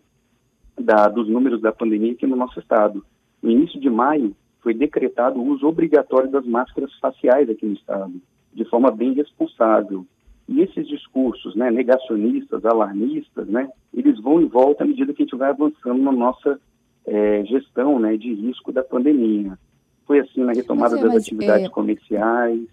da, 0.78 1.08
dos 1.08 1.28
números 1.28 1.60
da 1.60 1.70
pandemia 1.70 2.12
aqui 2.12 2.26
no 2.26 2.36
nosso 2.36 2.58
estado. 2.58 3.04
No 3.42 3.50
início 3.50 3.78
de 3.78 3.90
maio, 3.90 4.34
foi 4.60 4.74
decretado 4.74 5.40
o 5.40 5.46
uso 5.46 5.66
obrigatório 5.66 6.30
das 6.30 6.44
máscaras 6.46 6.92
faciais 6.98 7.48
aqui 7.48 7.66
no 7.66 7.74
estado, 7.74 8.14
de 8.52 8.64
forma 8.64 8.90
bem 8.90 9.12
responsável. 9.12 10.06
E 10.48 10.60
esses 10.62 10.88
discursos 10.88 11.54
né, 11.54 11.70
negacionistas, 11.70 12.64
alarmistas, 12.64 13.46
né, 13.48 13.68
eles 13.92 14.18
vão 14.20 14.40
e 14.40 14.46
voltam 14.46 14.86
à 14.86 14.88
medida 14.88 15.12
que 15.12 15.22
a 15.22 15.24
gente 15.26 15.36
vai 15.36 15.50
avançando 15.50 16.02
na 16.02 16.12
nossa 16.12 16.58
é, 17.06 17.44
gestão 17.44 17.98
né, 17.98 18.16
de 18.16 18.32
risco 18.34 18.72
da 18.72 18.82
pandemia. 18.82 19.58
Foi 20.06 20.20
assim 20.20 20.42
na 20.42 20.52
retomada 20.52 20.94
mas, 20.94 21.00
é, 21.00 21.04
das 21.04 21.14
mas, 21.14 21.22
atividades 21.22 21.66
é... 21.66 21.70
comerciais, 21.70 22.66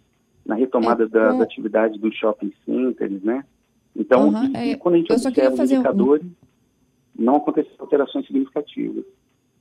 na 0.45 0.55
retomada 0.55 1.03
é, 1.03 1.07
das 1.07 1.41
atividades 1.41 1.99
dos 1.99 2.15
shopping 2.15 2.53
centers, 2.65 3.21
né? 3.23 3.43
Então, 3.95 4.29
uhum, 4.29 4.77
quando 4.79 4.95
a 4.95 4.97
gente 4.97 5.11
observa 5.11 5.63
os 5.63 5.71
indicadores, 5.71 6.25
um... 6.25 6.31
não 7.17 7.37
aconteceram 7.37 7.75
alterações 7.79 8.25
significativas. 8.27 9.05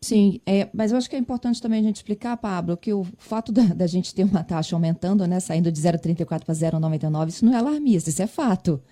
Sim, 0.05 0.39
é, 0.45 0.69
mas 0.75 0.93
eu 0.93 0.99
acho 0.99 1.09
que 1.09 1.17
é 1.17 1.19
importante 1.19 1.63
também 1.63 1.81
a 1.81 1.83
gente 1.83 1.97
explicar, 1.97 2.37
Pablo, 2.37 2.77
que 2.77 2.93
o 2.93 3.07
fato 3.17 3.51
da, 3.51 3.63
da 3.65 3.87
gente 3.87 4.15
ter 4.15 4.23
uma 4.23 4.45
taxa 4.45 4.77
aumentando, 4.77 5.27
né, 5.27 5.41
saindo 5.41 5.73
de 5.73 5.81
0,34 5.81 6.45
para 6.45 6.55
0,99, 6.55 7.29
isso 7.29 7.47
não 7.47 7.55
é 7.55 7.57
alarmista, 7.57 8.11
isso 8.11 8.21
é 8.21 8.27
fato, 8.27 8.83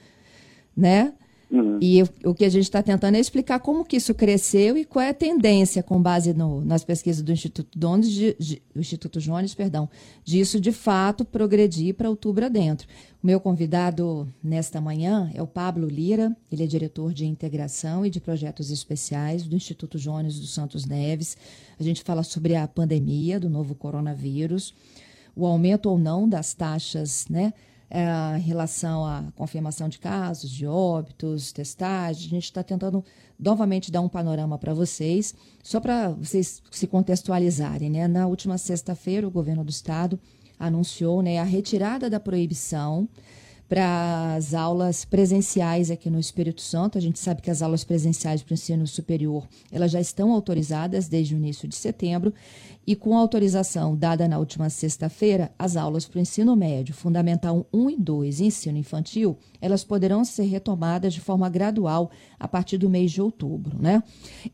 né? 0.74 1.12
Uhum. 1.52 1.78
E 1.82 2.02
o 2.24 2.34
que 2.34 2.46
a 2.46 2.48
gente 2.48 2.62
está 2.62 2.82
tentando 2.82 3.16
é 3.16 3.20
explicar 3.20 3.60
como 3.60 3.84
que 3.84 3.96
isso 3.96 4.14
cresceu 4.14 4.74
e 4.78 4.86
qual 4.86 5.02
é 5.02 5.10
a 5.10 5.14
tendência 5.14 5.82
com 5.82 6.00
base 6.00 6.32
no, 6.32 6.62
nas 6.62 6.82
pesquisas 6.82 7.22
do 7.22 7.30
Instituto 7.30 7.78
Jones, 7.78 8.10
de, 8.10 8.34
de, 8.38 8.62
Instituto 8.74 9.20
Jones, 9.20 9.54
perdão, 9.54 9.86
disso 10.24 10.58
de 10.58 10.72
fato 10.72 11.26
progredir 11.26 11.94
para 11.94 12.08
outubro 12.08 12.46
adentro. 12.46 12.88
O 13.22 13.26
meu 13.26 13.38
convidado 13.38 14.26
nesta 14.42 14.80
manhã 14.80 15.30
é 15.34 15.42
o 15.42 15.46
Pablo 15.46 15.86
Lira, 15.86 16.34
ele 16.50 16.64
é 16.64 16.66
diretor 16.66 17.12
de 17.12 17.26
integração 17.26 18.06
e 18.06 18.08
de 18.08 18.18
projetos 18.18 18.70
especiais 18.70 19.42
do 19.42 19.54
Instituto 19.54 19.98
Jones 19.98 20.40
dos 20.40 20.54
Santos 20.54 20.86
Neves. 20.86 21.36
A 21.78 21.82
gente 21.82 22.02
fala 22.02 22.22
sobre 22.22 22.56
a 22.56 22.66
pandemia 22.66 23.38
do 23.38 23.50
novo 23.50 23.74
coronavírus, 23.74 24.74
o 25.36 25.44
aumento 25.44 25.90
ou 25.90 25.98
não 25.98 26.26
das 26.26 26.54
taxas, 26.54 27.26
né? 27.28 27.52
É, 27.94 28.38
em 28.38 28.40
relação 28.40 29.04
à 29.04 29.22
confirmação 29.36 29.86
de 29.86 29.98
casos, 29.98 30.50
de 30.50 30.66
óbitos, 30.66 31.52
testagem. 31.52 32.26
A 32.26 32.30
gente 32.30 32.44
está 32.44 32.62
tentando 32.62 33.04
novamente 33.38 33.92
dar 33.92 34.00
um 34.00 34.08
panorama 34.08 34.56
para 34.56 34.72
vocês, 34.72 35.34
só 35.62 35.78
para 35.78 36.08
vocês 36.08 36.62
se 36.70 36.86
contextualizarem. 36.86 37.90
Né? 37.90 38.08
Na 38.08 38.26
última 38.26 38.56
sexta-feira, 38.56 39.28
o 39.28 39.30
governo 39.30 39.62
do 39.62 39.70
estado 39.70 40.18
anunciou 40.58 41.20
né, 41.20 41.38
a 41.38 41.44
retirada 41.44 42.08
da 42.08 42.18
proibição 42.18 43.06
para 43.72 44.34
as 44.34 44.52
aulas 44.52 45.02
presenciais 45.02 45.90
aqui 45.90 46.10
no 46.10 46.20
Espírito 46.20 46.60
Santo. 46.60 46.98
A 46.98 47.00
gente 47.00 47.18
sabe 47.18 47.40
que 47.40 47.50
as 47.50 47.62
aulas 47.62 47.82
presenciais 47.82 48.42
para 48.42 48.52
o 48.52 48.54
ensino 48.54 48.86
superior 48.86 49.48
elas 49.70 49.90
já 49.90 49.98
estão 49.98 50.30
autorizadas 50.30 51.08
desde 51.08 51.34
o 51.34 51.38
início 51.38 51.66
de 51.66 51.74
setembro 51.74 52.34
e 52.86 52.94
com 52.94 53.16
a 53.16 53.20
autorização 53.20 53.96
dada 53.96 54.28
na 54.28 54.38
última 54.38 54.68
sexta-feira, 54.68 55.50
as 55.58 55.74
aulas 55.74 56.04
para 56.04 56.18
o 56.18 56.20
ensino 56.20 56.54
médio, 56.54 56.92
fundamental 56.92 57.66
1 57.72 57.88
e 57.88 57.96
2 57.96 58.40
e 58.40 58.44
ensino 58.44 58.76
infantil, 58.76 59.38
elas 59.58 59.82
poderão 59.82 60.22
ser 60.22 60.44
retomadas 60.44 61.14
de 61.14 61.22
forma 61.22 61.48
gradual 61.48 62.10
a 62.38 62.46
partir 62.46 62.76
do 62.76 62.90
mês 62.90 63.10
de 63.10 63.22
outubro. 63.22 63.78
Né? 63.80 64.02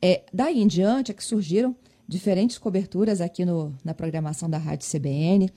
É, 0.01 0.23
daí 0.33 0.63
em 0.63 0.67
diante 0.69 1.11
é 1.11 1.15
que 1.15 1.25
surgiram 1.25 1.75
diferentes 2.07 2.57
coberturas 2.57 3.21
aqui 3.21 3.45
no, 3.45 3.75
na 3.85 3.95
programação 3.95 4.49
da 4.49 4.59
Rádio 4.59 4.89
CBN 4.89 5.51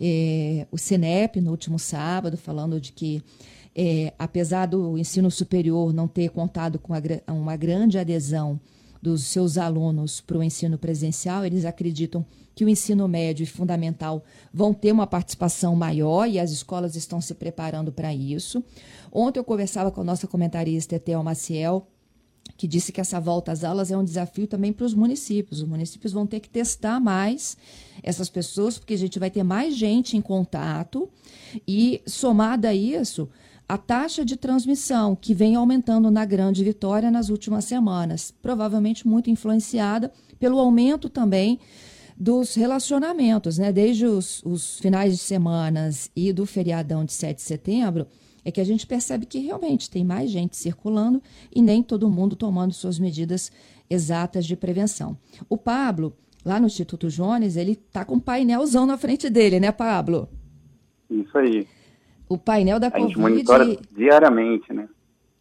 é, 0.00 0.66
o 0.70 0.78
CINEP 0.78 1.40
no 1.40 1.50
último 1.50 1.78
sábado, 1.78 2.36
falando 2.36 2.80
de 2.80 2.92
que, 2.92 3.22
é, 3.74 4.12
apesar 4.18 4.66
do 4.66 4.98
ensino 4.98 5.30
superior 5.30 5.92
não 5.92 6.08
ter 6.08 6.30
contado 6.30 6.78
com 6.78 6.92
uma 7.28 7.56
grande 7.56 7.98
adesão 7.98 8.60
dos 9.02 9.24
seus 9.24 9.58
alunos 9.58 10.20
para 10.20 10.38
o 10.38 10.42
ensino 10.42 10.78
presencial, 10.78 11.44
eles 11.44 11.64
acreditam 11.64 12.24
que 12.54 12.64
o 12.64 12.68
ensino 12.68 13.08
médio 13.08 13.42
e 13.42 13.46
fundamental 13.46 14.22
vão 14.52 14.72
ter 14.72 14.92
uma 14.92 15.06
participação 15.06 15.74
maior 15.74 16.28
e 16.28 16.38
as 16.38 16.50
escolas 16.50 16.94
estão 16.94 17.20
se 17.20 17.34
preparando 17.34 17.90
para 17.90 18.14
isso. 18.14 18.62
Ontem 19.10 19.40
eu 19.40 19.44
conversava 19.44 19.90
com 19.90 20.02
a 20.02 20.04
nossa 20.04 20.28
comentarista 20.28 20.94
Etel 20.94 21.22
Maciel, 21.22 21.86
que 22.56 22.68
disse 22.68 22.92
que 22.92 23.00
essa 23.00 23.18
volta 23.20 23.50
às 23.50 23.64
aulas 23.64 23.90
é 23.90 23.96
um 23.96 24.04
desafio 24.04 24.46
também 24.46 24.72
para 24.72 24.86
os 24.86 24.94
municípios. 24.94 25.60
Os 25.60 25.68
municípios 25.68 26.12
vão 26.12 26.26
ter 26.26 26.40
que 26.40 26.48
testar 26.48 27.00
mais 27.00 27.56
essas 28.02 28.28
pessoas, 28.28 28.78
porque 28.78 28.94
a 28.94 28.98
gente 28.98 29.18
vai 29.18 29.30
ter 29.30 29.42
mais 29.42 29.76
gente 29.76 30.16
em 30.16 30.20
contato 30.20 31.08
e, 31.66 32.00
somada 32.06 32.68
a 32.68 32.74
isso, 32.74 33.28
a 33.68 33.78
taxa 33.78 34.24
de 34.24 34.36
transmissão 34.36 35.16
que 35.16 35.34
vem 35.34 35.54
aumentando 35.54 36.10
na 36.10 36.24
Grande 36.24 36.62
Vitória 36.62 37.10
nas 37.10 37.30
últimas 37.30 37.64
semanas, 37.64 38.32
provavelmente 38.42 39.08
muito 39.08 39.30
influenciada 39.30 40.12
pelo 40.38 40.58
aumento 40.58 41.08
também 41.08 41.58
dos 42.16 42.54
relacionamentos, 42.54 43.58
né? 43.58 43.72
Desde 43.72 44.06
os, 44.06 44.42
os 44.44 44.78
finais 44.78 45.14
de 45.14 45.18
semanas 45.18 46.10
e 46.14 46.32
do 46.32 46.46
feriadão 46.46 47.04
de 47.04 47.12
7 47.12 47.36
de 47.36 47.42
setembro, 47.42 48.06
é 48.44 48.50
que 48.50 48.60
a 48.60 48.64
gente 48.64 48.86
percebe 48.86 49.26
que 49.26 49.38
realmente 49.38 49.90
tem 49.90 50.04
mais 50.04 50.30
gente 50.30 50.56
circulando 50.56 51.22
e 51.54 51.62
nem 51.62 51.82
todo 51.82 52.10
mundo 52.10 52.36
tomando 52.36 52.72
suas 52.72 52.98
medidas 52.98 53.52
exatas 53.88 54.46
de 54.46 54.56
prevenção. 54.56 55.16
O 55.48 55.56
Pablo, 55.56 56.16
lá 56.44 56.58
no 56.58 56.66
Instituto 56.66 57.08
Jones, 57.08 57.56
ele 57.56 57.72
está 57.72 58.04
com 58.04 58.14
um 58.14 58.20
painelzão 58.20 58.86
na 58.86 58.96
frente 58.96 59.28
dele, 59.30 59.60
né, 59.60 59.70
Pablo? 59.70 60.28
Isso 61.10 61.36
aí. 61.38 61.66
O 62.28 62.38
painel 62.38 62.80
da 62.80 62.88
a 62.88 62.90
Covid. 62.90 63.08
Gente 63.08 63.20
monitora 63.20 63.76
diariamente, 63.94 64.72
né? 64.72 64.88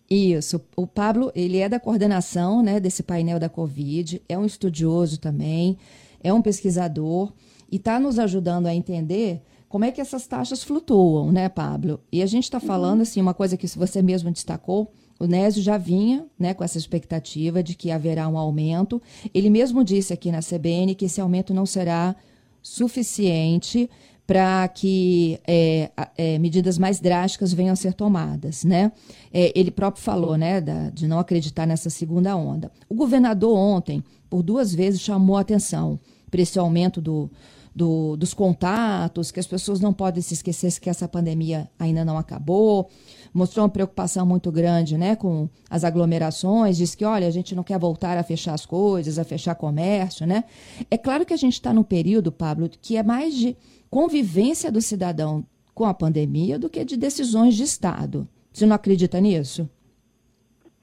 Isso. 0.09 0.61
O 0.75 0.85
Pablo, 0.85 1.31
ele 1.33 1.59
é 1.59 1.69
da 1.69 1.79
coordenação 1.79 2.61
né, 2.61 2.81
desse 2.81 3.01
painel 3.01 3.39
da 3.39 3.47
Covid, 3.47 4.21
é 4.27 4.37
um 4.37 4.45
estudioso 4.45 5.17
também, 5.17 5.77
é 6.21 6.33
um 6.33 6.41
pesquisador 6.41 7.31
e 7.71 7.77
está 7.77 7.97
nos 7.97 8.19
ajudando 8.19 8.67
a 8.67 8.75
entender 8.75 9.41
como 9.71 9.85
é 9.85 9.91
que 9.91 10.01
essas 10.01 10.27
taxas 10.27 10.61
flutuam, 10.61 11.31
né, 11.31 11.47
Pablo? 11.47 12.01
E 12.11 12.21
a 12.21 12.25
gente 12.25 12.43
está 12.43 12.59
falando, 12.59 12.97
uhum. 12.97 13.03
assim, 13.03 13.21
uma 13.21 13.33
coisa 13.33 13.55
que 13.55 13.65
você 13.67 14.01
mesmo 14.01 14.29
destacou, 14.29 14.91
o 15.17 15.25
Nésio 15.25 15.63
já 15.63 15.77
vinha 15.77 16.25
né, 16.37 16.53
com 16.53 16.61
essa 16.61 16.77
expectativa 16.77 17.63
de 17.63 17.73
que 17.73 17.89
haverá 17.89 18.27
um 18.27 18.37
aumento. 18.37 19.01
Ele 19.33 19.49
mesmo 19.49 19.81
disse 19.81 20.11
aqui 20.11 20.29
na 20.29 20.39
CBN 20.41 20.93
que 20.93 21.05
esse 21.05 21.21
aumento 21.21 21.53
não 21.53 21.65
será 21.65 22.13
suficiente 22.61 23.89
para 24.27 24.67
que 24.67 25.39
é, 25.47 25.89
é, 26.17 26.37
medidas 26.37 26.77
mais 26.77 26.99
drásticas 26.99 27.53
venham 27.53 27.71
a 27.71 27.77
ser 27.77 27.93
tomadas, 27.93 28.65
né? 28.65 28.91
É, 29.33 29.57
ele 29.57 29.71
próprio 29.71 30.03
falou, 30.03 30.35
né, 30.37 30.59
da, 30.59 30.89
de 30.89 31.07
não 31.07 31.17
acreditar 31.17 31.65
nessa 31.65 31.89
segunda 31.89 32.35
onda. 32.35 32.69
O 32.89 32.95
governador 32.95 33.57
ontem, 33.57 34.03
por 34.29 34.43
duas 34.43 34.75
vezes, 34.75 34.99
chamou 34.99 35.37
a 35.37 35.41
atenção 35.41 35.97
para 36.29 36.41
esse 36.41 36.59
aumento 36.59 36.99
do, 36.99 37.29
do, 37.75 38.15
dos 38.17 38.33
contatos, 38.33 39.31
que 39.31 39.39
as 39.39 39.47
pessoas 39.47 39.79
não 39.79 39.93
podem 39.93 40.21
se 40.21 40.33
esquecer 40.33 40.79
que 40.79 40.89
essa 40.89 41.07
pandemia 41.07 41.69
ainda 41.79 42.03
não 42.03 42.17
acabou. 42.17 42.89
Mostrou 43.33 43.63
uma 43.63 43.71
preocupação 43.71 44.25
muito 44.25 44.51
grande 44.51 44.97
né, 44.97 45.15
com 45.15 45.49
as 45.69 45.83
aglomerações, 45.83 46.77
diz 46.77 46.95
que, 46.95 47.05
olha, 47.05 47.27
a 47.27 47.31
gente 47.31 47.55
não 47.55 47.63
quer 47.63 47.79
voltar 47.79 48.17
a 48.17 48.23
fechar 48.23 48.53
as 48.53 48.65
coisas, 48.65 49.17
a 49.17 49.23
fechar 49.23 49.55
comércio. 49.55 50.27
Né? 50.27 50.43
É 50.89 50.97
claro 50.97 51.25
que 51.25 51.33
a 51.33 51.37
gente 51.37 51.53
está 51.53 51.73
num 51.73 51.83
período, 51.83 52.31
Pablo, 52.31 52.69
que 52.69 52.97
é 52.97 53.03
mais 53.03 53.35
de 53.35 53.55
convivência 53.89 54.71
do 54.71 54.81
cidadão 54.81 55.45
com 55.73 55.85
a 55.85 55.93
pandemia 55.93 56.59
do 56.59 56.69
que 56.69 56.83
de 56.83 56.97
decisões 56.97 57.55
de 57.55 57.63
Estado. 57.63 58.27
Você 58.51 58.65
não 58.65 58.75
acredita 58.75 59.19
nisso? 59.21 59.69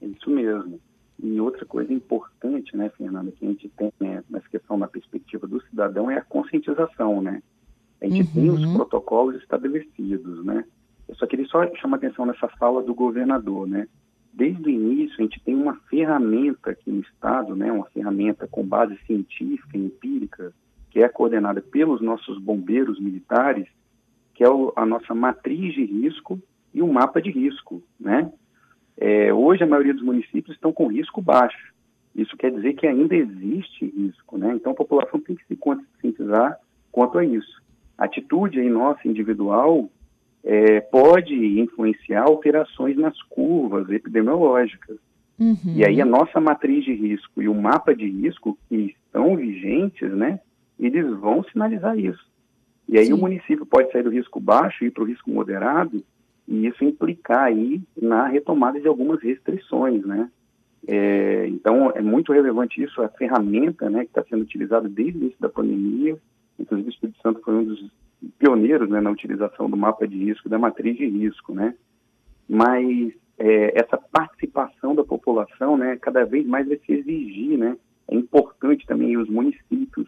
Isso 0.01 0.29
mesmo. 0.29 0.79
E 1.21 1.39
outra 1.41 1.65
coisa 1.65 1.91
importante, 1.91 2.75
né, 2.77 2.89
Fernanda, 2.97 3.31
que 3.31 3.45
a 3.45 3.49
gente 3.49 3.69
tem 3.69 3.91
né, 3.99 4.23
nessa 4.29 4.47
questão 4.47 4.79
da 4.79 4.87
perspectiva 4.87 5.45
do 5.45 5.61
cidadão 5.63 6.09
é 6.09 6.17
a 6.17 6.23
conscientização, 6.23 7.21
né? 7.21 7.43
A 8.01 8.07
gente 8.07 8.21
uhum. 8.21 8.33
tem 8.33 8.49
os 8.49 8.63
uhum. 8.63 8.75
protocolos 8.75 9.35
estabelecidos, 9.35 10.45
né? 10.45 10.63
Eu 11.07 11.15
só 11.15 11.27
queria 11.27 11.45
só 11.47 11.67
chamar 11.75 11.97
atenção 11.97 12.25
nessa 12.25 12.47
fala 12.47 12.81
do 12.81 12.95
governador, 12.95 13.67
né? 13.67 13.87
Desde 14.31 14.63
o 14.63 14.69
início, 14.69 15.15
a 15.19 15.23
gente 15.23 15.41
tem 15.43 15.55
uma 15.55 15.75
ferramenta 15.89 16.69
aqui 16.69 16.89
no 16.89 17.01
Estado, 17.01 17.55
né? 17.55 17.69
Uma 17.69 17.85
ferramenta 17.87 18.47
com 18.47 18.65
base 18.65 18.97
científica 19.05 19.77
e 19.77 19.85
empírica, 19.85 20.53
que 20.89 21.01
é 21.01 21.09
coordenada 21.09 21.61
pelos 21.61 21.99
nossos 21.99 22.39
bombeiros 22.39 22.99
militares, 22.99 23.67
que 24.33 24.43
é 24.43 24.49
o, 24.49 24.71
a 24.75 24.85
nossa 24.85 25.13
matriz 25.13 25.73
de 25.73 25.83
risco 25.83 26.39
e 26.73 26.81
o 26.81 26.87
mapa 26.87 27.21
de 27.21 27.29
risco, 27.29 27.83
né? 27.99 28.31
É, 28.99 29.33
hoje, 29.33 29.63
a 29.63 29.67
maioria 29.67 29.93
dos 29.93 30.03
municípios 30.03 30.55
estão 30.55 30.73
com 30.73 30.87
risco 30.87 31.21
baixo. 31.21 31.73
Isso 32.13 32.35
quer 32.35 32.51
dizer 32.51 32.73
que 32.73 32.85
ainda 32.85 33.15
existe 33.15 33.85
risco, 33.85 34.37
né? 34.37 34.53
Então, 34.53 34.73
a 34.73 34.75
população 34.75 35.19
tem 35.21 35.35
que 35.35 35.45
se 35.45 35.55
conscientizar 35.55 36.57
quanto 36.91 37.17
a 37.17 37.25
isso. 37.25 37.61
A 37.97 38.05
atitude 38.05 38.59
aí 38.59 38.69
nossa 38.69 39.07
individual 39.07 39.89
é, 40.43 40.81
pode 40.81 41.33
influenciar 41.59 42.23
alterações 42.23 42.97
nas 42.97 43.19
curvas 43.23 43.89
epidemiológicas. 43.89 44.97
Uhum. 45.39 45.73
E 45.75 45.85
aí 45.85 46.01
a 46.01 46.05
nossa 46.05 46.39
matriz 46.39 46.83
de 46.83 46.93
risco 46.93 47.41
e 47.41 47.47
o 47.47 47.55
mapa 47.55 47.95
de 47.95 48.09
risco, 48.09 48.57
que 48.67 48.95
estão 49.05 49.35
vigentes, 49.37 50.11
né, 50.11 50.39
eles 50.77 51.05
vão 51.19 51.43
sinalizar 51.43 51.97
isso. 51.97 52.27
E 52.87 52.97
aí 52.97 53.05
Sim. 53.05 53.13
o 53.13 53.17
município 53.17 53.65
pode 53.65 53.91
sair 53.91 54.03
do 54.03 54.09
risco 54.09 54.39
baixo 54.39 54.83
e 54.83 54.87
ir 54.87 54.91
para 54.91 55.03
o 55.03 55.07
risco 55.07 55.29
moderado, 55.29 56.03
e 56.49 56.65
isso 56.65 56.83
implicar 56.83 57.43
aí 57.43 57.79
na 57.95 58.25
retomada 58.25 58.81
de 58.81 58.87
algumas 58.87 59.21
restrições, 59.21 60.03
né? 60.03 60.31
É, 60.87 61.47
então 61.47 61.91
é 61.91 62.01
muito 62.01 62.33
relevante 62.33 62.81
isso, 62.81 63.01
a 63.03 63.09
ferramenta, 63.09 63.87
né, 63.89 63.99
que 64.05 64.09
está 64.09 64.23
sendo 64.23 64.41
utilizada 64.41 64.89
desde 64.89 65.19
o 65.19 65.21
início 65.21 65.39
da 65.39 65.49
pandemia, 65.49 66.17
inclusive 66.57 66.89
o 66.89 66.91
Espírito 66.91 67.21
Santo 67.21 67.41
foi 67.41 67.53
um 67.53 67.65
dos 67.65 67.91
pioneiros 68.39 68.89
né, 68.89 68.99
na 68.99 69.11
utilização 69.11 69.69
do 69.69 69.77
mapa 69.77 70.07
de 70.07 70.17
risco 70.17 70.49
da 70.49 70.57
matriz 70.57 70.97
de 70.97 71.05
risco, 71.05 71.53
né? 71.53 71.75
Mas 72.47 73.13
é, 73.37 73.79
essa 73.79 73.97
participação 73.97 74.95
da 74.95 75.03
população, 75.03 75.77
né, 75.77 75.97
cada 76.01 76.25
vez 76.25 76.47
mais 76.47 76.67
vai 76.67 76.77
se 76.77 76.91
exigir, 76.91 77.59
né? 77.59 77.77
É 78.07 78.15
importante 78.15 78.87
também 78.87 79.15
os 79.17 79.29
municípios, 79.29 80.07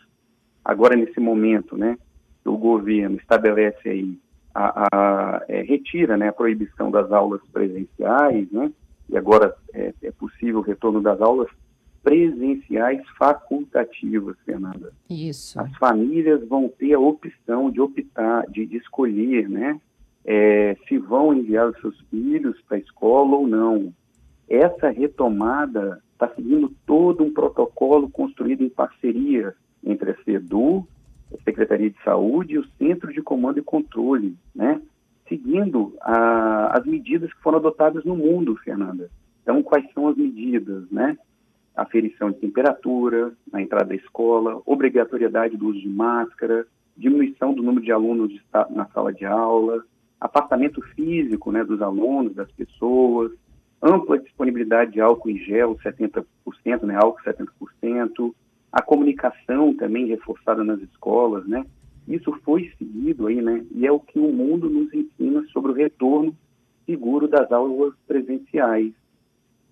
agora 0.65 0.95
nesse 0.95 1.19
momento, 1.19 1.77
né, 1.77 1.99
o 2.43 2.57
governo 2.57 3.17
estabelece 3.17 3.87
aí 3.87 4.17
a, 4.53 4.87
a 4.91 5.41
é, 5.47 5.61
retira, 5.61 6.17
né, 6.17 6.29
a 6.29 6.33
proibição 6.33 6.91
das 6.91 7.11
aulas 7.11 7.41
presenciais, 7.51 8.49
né? 8.51 8.71
E 9.09 9.17
agora 9.17 9.55
é, 9.73 9.93
é 10.01 10.11
possível 10.11 10.59
o 10.59 10.63
retorno 10.63 11.01
das 11.01 11.19
aulas 11.21 11.49
presenciais 12.03 13.01
facultativas, 13.17 14.37
Fernanda. 14.45 14.91
Isso. 15.09 15.59
As 15.59 15.75
famílias 15.77 16.47
vão 16.47 16.69
ter 16.69 16.93
a 16.93 16.99
opção 16.99 17.69
de 17.69 17.79
optar, 17.79 18.47
de, 18.47 18.65
de 18.65 18.77
escolher, 18.77 19.47
né, 19.49 19.79
é, 20.25 20.75
se 20.87 20.97
vão 20.97 21.33
enviar 21.33 21.69
os 21.69 21.79
seus 21.79 21.99
filhos 22.09 22.59
para 22.67 22.77
a 22.77 22.79
escola 22.79 23.35
ou 23.35 23.47
não. 23.47 23.93
Essa 24.49 24.89
retomada 24.89 26.01
está 26.13 26.27
seguindo 26.35 26.71
todo 26.85 27.23
um 27.23 27.33
protocolo 27.33 28.09
construído 28.09 28.63
em 28.63 28.69
parceria 28.69 29.53
entre 29.83 30.11
a 30.11 30.23
CEDU, 30.23 30.87
Secretaria 31.43 31.89
de 31.89 32.03
Saúde 32.03 32.53
e 32.53 32.59
o 32.59 32.67
Centro 32.77 33.11
de 33.11 33.21
Comando 33.21 33.59
e 33.59 33.63
Controle, 33.63 34.35
né? 34.53 34.81
Seguindo 35.27 35.95
a, 36.01 36.77
as 36.77 36.85
medidas 36.85 37.31
que 37.33 37.41
foram 37.41 37.59
adotadas 37.59 38.03
no 38.03 38.15
mundo, 38.15 38.57
Fernanda. 38.57 39.09
Então, 39.41 39.63
quais 39.63 39.85
são 39.93 40.07
as 40.07 40.17
medidas, 40.17 40.89
né? 40.91 41.17
Aferição 41.75 42.31
de 42.31 42.39
temperatura 42.39 43.31
na 43.51 43.61
entrada 43.61 43.85
da 43.85 43.95
escola, 43.95 44.61
obrigatoriedade 44.65 45.55
do 45.55 45.67
uso 45.67 45.79
de 45.79 45.87
máscara, 45.87 46.67
diminuição 46.97 47.53
do 47.53 47.63
número 47.63 47.83
de 47.83 47.91
alunos 47.91 48.29
de, 48.29 48.41
na 48.69 48.85
sala 48.87 49.13
de 49.13 49.25
aula, 49.25 49.83
afastamento 50.19 50.81
físico 50.95 51.51
né, 51.51 51.63
dos 51.63 51.81
alunos, 51.81 52.35
das 52.35 52.51
pessoas, 52.51 53.31
ampla 53.81 54.19
disponibilidade 54.19 54.91
de 54.91 55.01
álcool 55.01 55.31
em 55.31 55.37
gel, 55.39 55.75
70%, 55.77 56.25
né, 56.83 56.95
álcool 56.95 57.21
70%, 57.23 58.33
a 58.71 58.81
comunicação 58.81 59.73
também 59.75 60.07
reforçada 60.07 60.63
nas 60.63 60.81
escolas, 60.81 61.45
né? 61.45 61.65
Isso 62.07 62.31
foi 62.43 62.71
seguido 62.77 63.27
aí, 63.27 63.41
né? 63.41 63.65
E 63.71 63.85
é 63.85 63.91
o 63.91 63.99
que 63.99 64.19
o 64.19 64.31
mundo 64.31 64.69
nos 64.69 64.93
ensina 64.93 65.43
sobre 65.51 65.71
o 65.71 65.75
retorno 65.75 66.35
seguro 66.85 67.27
das 67.27 67.51
aulas 67.51 67.93
presenciais. 68.07 68.93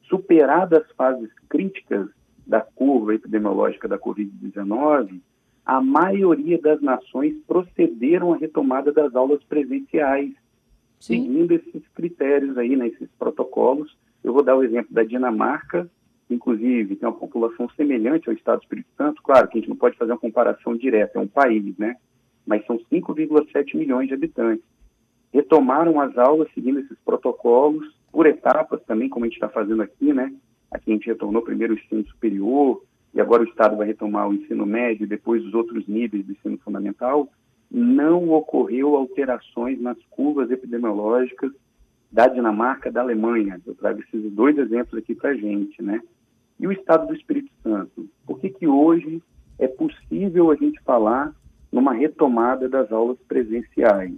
Superadas 0.03 0.84
as 0.84 0.91
fases 0.96 1.29
críticas 1.48 2.10
da 2.46 2.62
curva 2.62 3.15
epidemiológica 3.15 3.88
da 3.88 3.98
Covid-19, 3.98 5.22
a 5.65 5.82
maioria 5.82 6.60
das 6.60 6.82
nações 6.82 7.36
procederam 7.48 8.34
à 8.34 8.38
retomada 8.38 8.91
das 8.91 9.15
aulas 9.15 9.44
presenciais, 9.44 10.32
Sim. 11.00 11.22
seguindo 11.22 11.51
esses 11.51 11.88
critérios 11.94 12.58
aí, 12.58 12.75
né, 12.75 12.88
esses 12.88 13.10
protocolos. 13.20 13.96
Eu 14.24 14.34
vou 14.34 14.44
dar 14.44 14.56
o 14.56 14.63
exemplo 14.63 14.91
da 14.91 15.03
Dinamarca, 15.03 15.88
inclusive 16.29 16.95
tem 16.95 17.07
uma 17.07 17.17
população 17.17 17.69
semelhante 17.69 18.29
ao 18.29 18.36
Estado 18.36 18.59
do 18.59 18.63
Espírito 18.63 18.89
Santo. 18.98 19.21
Claro 19.24 19.48
que 19.48 19.57
a 19.57 19.62
gente 19.62 19.69
não 19.69 19.75
pode 19.75 19.98
fazer 19.98 20.12
uma 20.12 20.17
comparação 20.17 20.75
direta, 20.75 21.17
é 21.17 21.21
um 21.21 21.27
país, 21.27 21.77
né? 21.77 21.95
Mas 22.45 22.65
são 22.65 22.79
5,7 22.91 23.75
milhões 23.75 24.07
de 24.07 24.13
habitantes. 24.13 24.65
Retomaram 25.34 25.99
as 25.99 26.17
aulas 26.17 26.47
seguindo 26.54 26.80
esses 26.80 26.97
protocolos, 27.06 27.86
por 28.12 28.25
etapas 28.25 28.82
também, 28.84 29.10
como 29.10 29.25
a 29.25 29.27
gente 29.27 29.36
está 29.36 29.49
fazendo 29.49 29.82
aqui, 29.82 30.13
né? 30.13 30.34
Aqui 30.71 30.91
a 30.91 30.93
gente 30.93 31.08
retornou 31.08 31.41
primeiro 31.41 31.73
o 31.73 31.77
ensino 31.77 32.06
superior, 32.08 32.84
e 33.13 33.19
agora 33.19 33.43
o 33.43 33.47
Estado 33.47 33.75
vai 33.75 33.88
retomar 33.88 34.30
o 34.30 34.34
ensino 34.34 34.65
médio, 34.65 35.08
depois 35.08 35.43
os 35.43 35.54
outros 35.54 35.88
níveis 35.88 36.25
do 36.25 36.32
ensino 36.32 36.58
fundamental, 36.60 37.27
não 37.71 38.30
ocorreu 38.30 38.95
alterações 38.95 39.80
nas 39.80 39.97
curvas 40.10 40.49
epidemiológicas 40.49 41.51
da 42.12 42.27
Dinamarca, 42.27 42.91
da 42.91 43.01
Alemanha. 43.01 43.62
Eu 43.65 43.75
trago 43.75 44.01
esses 44.01 44.32
dois 44.32 44.58
exemplos 44.58 44.95
aqui 44.95 45.13
para 45.13 45.32
a 45.32 45.36
gente, 45.36 45.82
né? 45.82 46.01
E 46.60 46.67
o 46.67 46.72
Estado 46.72 47.08
do 47.08 47.15
Espírito 47.15 47.52
Santo? 47.63 48.10
Por 48.26 48.39
que, 48.39 48.50
que 48.50 48.67
hoje 48.67 49.24
é 49.58 49.67
possível 49.67 50.52
a 50.52 50.56
gente 50.56 50.82
falar 50.84 51.34
numa 51.72 51.93
retomada 51.93 52.67
das 52.67 52.91
aulas 52.91 53.17
presenciais, 53.28 54.13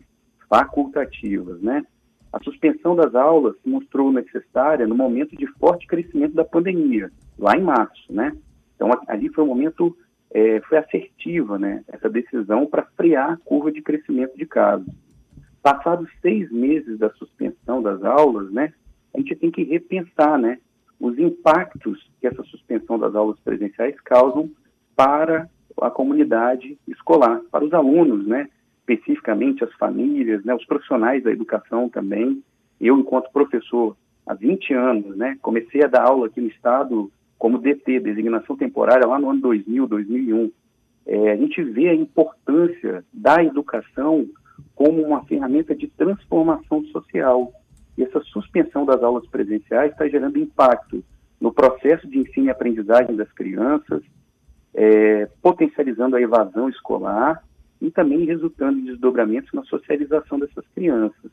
facultativas, 0.49 1.61
né? 1.61 1.85
A 2.31 2.41
suspensão 2.41 2.95
das 2.95 3.13
aulas 3.13 3.55
se 3.61 3.69
mostrou 3.69 4.11
necessária 4.11 4.87
no 4.87 4.95
momento 4.95 5.35
de 5.35 5.45
forte 5.59 5.85
crescimento 5.85 6.33
da 6.33 6.45
pandemia, 6.45 7.11
lá 7.37 7.57
em 7.57 7.61
março, 7.61 8.11
né? 8.11 8.35
Então, 8.75 8.89
ali 9.07 9.29
foi 9.29 9.43
um 9.43 9.47
momento, 9.47 9.95
é, 10.31 10.61
foi 10.61 10.77
assertiva, 10.79 11.59
né, 11.59 11.83
essa 11.87 12.09
decisão 12.09 12.65
para 12.65 12.87
frear 12.97 13.33
a 13.33 13.37
curva 13.37 13.71
de 13.71 13.79
crescimento 13.79 14.35
de 14.35 14.45
casos. 14.45 14.91
Passados 15.61 16.09
seis 16.19 16.51
meses 16.51 16.97
da 16.97 17.11
suspensão 17.11 17.83
das 17.83 18.03
aulas, 18.03 18.51
né, 18.51 18.73
a 19.13 19.19
gente 19.19 19.35
tem 19.35 19.51
que 19.51 19.63
repensar, 19.63 20.39
né, 20.39 20.57
os 21.01 21.17
impactos 21.17 22.07
que 22.19 22.27
essa 22.27 22.43
suspensão 22.43 22.97
das 22.99 23.15
aulas 23.15 23.39
presenciais 23.39 23.99
causam 24.01 24.49
para 24.95 25.49
a 25.81 25.89
comunidade 25.89 26.77
escolar, 26.87 27.41
para 27.51 27.65
os 27.65 27.73
alunos, 27.73 28.27
né, 28.27 28.47
especificamente 28.79 29.63
as 29.63 29.73
famílias, 29.73 30.45
né, 30.45 30.53
os 30.53 30.65
profissionais 30.65 31.23
da 31.23 31.31
educação 31.31 31.89
também. 31.89 32.43
Eu, 32.79 32.99
enquanto 32.99 33.31
professor, 33.31 33.97
há 34.27 34.35
20 34.35 34.73
anos, 34.75 35.17
né, 35.17 35.37
comecei 35.41 35.83
a 35.83 35.87
dar 35.87 36.03
aula 36.03 36.27
aqui 36.27 36.39
no 36.39 36.47
estado 36.47 37.11
como 37.39 37.57
DT, 37.57 37.99
designação 37.99 38.55
temporária, 38.55 39.07
lá 39.07 39.17
no 39.17 39.31
ano 39.31 39.41
2000, 39.41 39.87
2001. 39.87 40.51
É, 41.07 41.31
a 41.31 41.35
gente 41.35 41.63
vê 41.63 41.89
a 41.89 41.95
importância 41.95 43.03
da 43.11 43.43
educação 43.43 44.29
como 44.75 45.01
uma 45.01 45.25
ferramenta 45.25 45.75
de 45.75 45.87
transformação 45.87 46.83
social. 46.85 47.51
E 47.97 48.03
essa 48.03 48.19
suspensão 48.21 48.85
das 48.85 49.01
aulas 49.03 49.27
presenciais 49.27 49.91
está 49.91 50.07
gerando 50.07 50.39
impacto 50.39 51.03
no 51.39 51.51
processo 51.51 52.07
de 52.07 52.19
ensino 52.19 52.47
e 52.47 52.49
aprendizagem 52.49 53.15
das 53.15 53.31
crianças, 53.31 54.03
é, 54.73 55.25
potencializando 55.41 56.15
a 56.15 56.21
evasão 56.21 56.69
escolar 56.69 57.43
e 57.81 57.89
também 57.91 58.25
resultando 58.25 58.79
em 58.79 58.85
desdobramentos 58.85 59.51
na 59.53 59.63
socialização 59.63 60.39
dessas 60.39 60.65
crianças. 60.75 61.31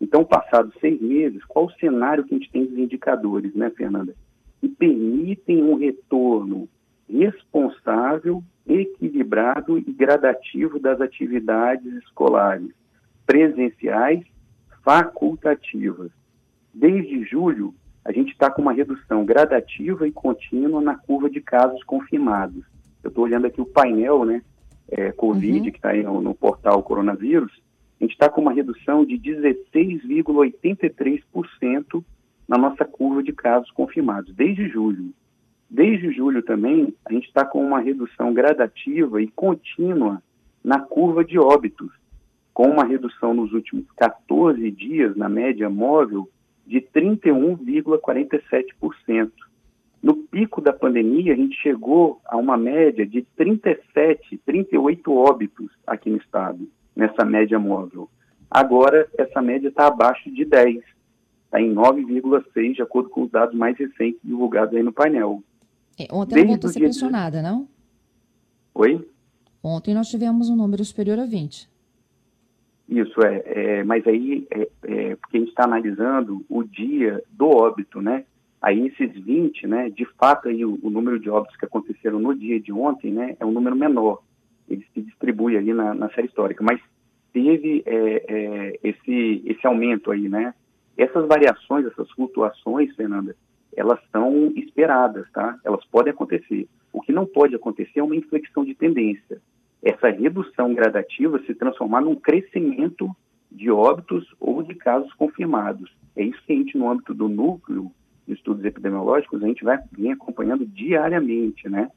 Então, 0.00 0.24
passados 0.24 0.72
seis 0.80 1.00
meses, 1.00 1.44
qual 1.44 1.66
o 1.66 1.72
cenário 1.72 2.24
que 2.24 2.34
a 2.34 2.38
gente 2.38 2.50
tem 2.50 2.64
dos 2.64 2.78
indicadores, 2.78 3.54
né, 3.54 3.70
Fernanda? 3.70 4.14
que 4.60 4.68
permitem 4.68 5.62
um 5.62 5.74
retorno 5.74 6.68
responsável, 7.08 8.42
equilibrado 8.68 9.78
e 9.78 9.92
gradativo 9.92 10.78
das 10.78 11.00
atividades 11.00 11.92
escolares 11.94 12.70
presenciais 13.26 14.22
facultativas. 14.82 16.10
Desde 16.72 17.24
julho, 17.24 17.74
a 18.04 18.12
gente 18.12 18.32
está 18.32 18.50
com 18.50 18.62
uma 18.62 18.72
redução 18.72 19.24
gradativa 19.24 20.06
e 20.06 20.12
contínua 20.12 20.80
na 20.80 20.96
curva 20.96 21.28
de 21.28 21.40
casos 21.40 21.82
confirmados. 21.84 22.64
Eu 23.02 23.08
estou 23.08 23.24
olhando 23.24 23.46
aqui 23.46 23.60
o 23.60 23.66
painel, 23.66 24.24
né, 24.24 24.42
é, 24.90 25.12
Covid, 25.12 25.58
uhum. 25.58 25.70
que 25.70 25.76
está 25.76 25.90
aí 25.90 26.02
no, 26.02 26.20
no 26.20 26.34
portal 26.34 26.82
Coronavírus, 26.82 27.52
a 28.00 28.04
gente 28.04 28.12
está 28.12 28.30
com 28.30 28.40
uma 28.40 28.52
redução 28.52 29.04
de 29.04 29.18
16,83% 29.18 32.02
na 32.48 32.56
nossa 32.56 32.84
curva 32.84 33.20
de 33.22 33.32
casos 33.32 33.70
confirmados, 33.70 34.34
desde 34.34 34.68
julho. 34.68 35.12
Desde 35.68 36.10
julho 36.10 36.42
também, 36.42 36.94
a 37.04 37.12
gente 37.12 37.26
está 37.26 37.44
com 37.44 37.64
uma 37.64 37.78
redução 37.78 38.32
gradativa 38.32 39.22
e 39.22 39.28
contínua 39.28 40.20
na 40.64 40.80
curva 40.80 41.24
de 41.24 41.38
óbitos, 41.38 41.92
com 42.60 42.68
uma 42.68 42.84
redução 42.84 43.32
nos 43.32 43.54
últimos 43.54 43.86
14 43.96 44.70
dias, 44.70 45.16
na 45.16 45.30
média 45.30 45.70
móvel, 45.70 46.28
de 46.66 46.82
31,47%. 46.94 49.30
No 50.02 50.14
pico 50.14 50.60
da 50.60 50.70
pandemia, 50.70 51.32
a 51.32 51.36
gente 51.36 51.56
chegou 51.56 52.20
a 52.26 52.36
uma 52.36 52.58
média 52.58 53.06
de 53.06 53.22
37, 53.34 54.36
38 54.44 55.10
óbitos 55.10 55.70
aqui 55.86 56.10
no 56.10 56.18
estado, 56.18 56.68
nessa 56.94 57.24
média 57.24 57.58
móvel. 57.58 58.10
Agora, 58.50 59.08
essa 59.16 59.40
média 59.40 59.68
está 59.68 59.86
abaixo 59.86 60.30
de 60.30 60.44
10 60.44 60.84
está 61.46 61.62
em 61.62 61.74
9,6, 61.74 62.74
de 62.74 62.82
acordo 62.82 63.08
com 63.08 63.22
os 63.22 63.30
dados 63.30 63.56
mais 63.56 63.78
recentes 63.78 64.20
divulgados 64.22 64.76
aí 64.76 64.82
no 64.82 64.92
painel. 64.92 65.42
É, 65.98 66.06
ontem 66.12 66.34
Desde 66.34 66.40
ela 66.40 66.58
voltou 66.58 66.68
a 66.68 66.72
ser 66.74 66.80
pressionada, 66.80 67.40
não? 67.40 67.66
Oi? 68.74 69.08
Ontem 69.62 69.94
nós 69.94 70.08
tivemos 70.08 70.50
um 70.50 70.56
número 70.56 70.84
superior 70.84 71.18
a 71.18 71.24
20. 71.24 71.69
Isso, 72.90 73.22
é, 73.22 73.42
é 73.46 73.84
mas 73.84 74.04
aí 74.04 74.48
é, 74.50 74.68
é, 74.82 75.16
porque 75.16 75.36
a 75.36 75.40
gente 75.40 75.50
está 75.50 75.64
analisando 75.64 76.44
o 76.48 76.64
dia 76.64 77.22
do 77.30 77.46
óbito, 77.46 78.02
né? 78.02 78.24
Aí 78.60 78.88
esses 78.88 79.12
20, 79.12 79.66
né, 79.68 79.88
de 79.88 80.04
fato 80.18 80.48
aí 80.48 80.64
o, 80.64 80.78
o, 80.82 80.90
número 80.90 81.18
de 81.18 81.30
óbitos 81.30 81.56
que 81.56 81.64
aconteceram 81.64 82.18
no 82.18 82.34
dia 82.34 82.60
de 82.60 82.72
ontem, 82.72 83.10
né, 83.10 83.36
é 83.40 83.46
um 83.46 83.52
número 83.52 83.74
menor. 83.74 84.20
Ele 84.68 84.84
se 84.92 85.00
distribui 85.00 85.56
ali 85.56 85.72
na, 85.72 85.94
na 85.94 86.10
série 86.10 86.26
histórica, 86.26 86.62
mas 86.62 86.80
teve 87.32 87.82
é, 87.86 88.24
é, 88.28 88.80
esse 88.82 89.42
esse 89.46 89.66
aumento 89.66 90.10
aí, 90.10 90.28
né? 90.28 90.52
Essas 90.96 91.26
variações, 91.28 91.86
essas 91.86 92.10
flutuações, 92.10 92.94
Fernanda, 92.96 93.36
elas 93.74 94.00
são 94.10 94.52
esperadas, 94.56 95.30
tá? 95.30 95.56
Elas 95.64 95.84
podem 95.86 96.12
acontecer. 96.12 96.68
O 96.92 97.00
que 97.00 97.12
não 97.12 97.24
pode 97.24 97.54
acontecer 97.54 98.00
é 98.00 98.02
uma 98.02 98.16
inflexão 98.16 98.64
de 98.64 98.74
tendência. 98.74 99.40
Essa 99.82 100.08
redução 100.08 100.74
gradativa 100.74 101.40
se 101.46 101.54
transformar 101.54 102.02
num 102.02 102.14
crescimento 102.14 103.10
de 103.50 103.70
óbitos 103.70 104.26
ou 104.38 104.62
de 104.62 104.74
casos 104.74 105.12
confirmados. 105.14 105.90
É 106.14 106.22
isso 106.22 106.40
que 106.46 106.52
a 106.52 106.56
gente, 106.56 106.76
no 106.76 106.90
âmbito 106.90 107.14
do 107.14 107.28
núcleo 107.28 107.90
de 108.26 108.34
estudos 108.34 108.64
epidemiológicos, 108.64 109.42
a 109.42 109.46
gente 109.46 109.64
vai 109.64 109.78
vir 109.92 110.12
acompanhando 110.12 110.66
diariamente, 110.66 111.68
né? 111.68 111.90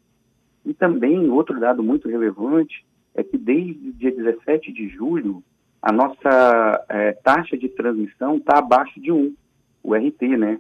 E 0.65 0.73
também, 0.73 1.29
outro 1.29 1.59
dado 1.59 1.83
muito 1.83 2.07
relevante 2.07 2.85
é 3.13 3.23
que 3.23 3.37
desde 3.37 3.89
o 3.89 3.93
dia 3.93 4.11
17 4.11 4.71
de 4.71 4.87
julho, 4.89 5.43
a 5.81 5.91
nossa 5.91 6.85
é, 6.89 7.11
taxa 7.11 7.57
de 7.57 7.69
transmissão 7.69 8.37
está 8.37 8.59
abaixo 8.59 8.99
de 8.99 9.11
1, 9.11 9.35
o 9.83 9.93
RT, 9.93 10.37
né? 10.37 10.59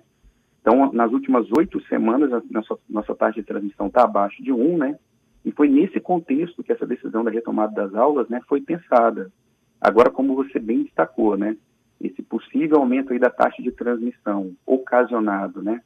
Então, 0.61 0.91
nas 0.93 1.11
últimas 1.11 1.47
oito 1.57 1.81
semanas, 1.87 2.31
a 2.31 2.41
nossa, 2.51 2.77
nossa 2.89 3.15
taxa 3.15 3.41
de 3.41 3.47
transmissão 3.47 3.87
está 3.87 4.03
abaixo 4.03 4.41
de 4.43 4.51
1, 4.51 4.77
né? 4.77 4.99
E 5.45 5.51
foi 5.51 5.69
nesse 5.69 5.99
contexto 5.99 6.63
que 6.63 6.71
essa 6.71 6.85
decisão 6.85 7.23
da 7.23 7.31
retomada 7.31 7.73
das 7.73 7.93
aulas 7.93 8.29
né, 8.29 8.41
foi 8.47 8.61
pensada. 8.61 9.31
Agora, 9.79 10.09
como 10.09 10.35
você 10.35 10.59
bem 10.59 10.83
destacou, 10.83 11.37
né? 11.37 11.57
esse 12.03 12.21
possível 12.21 12.79
aumento 12.79 13.13
aí 13.13 13.19
da 13.19 13.29
taxa 13.29 13.61
de 13.61 13.71
transmissão 13.71 14.53
ocasionado, 14.65 15.61
né, 15.61 15.81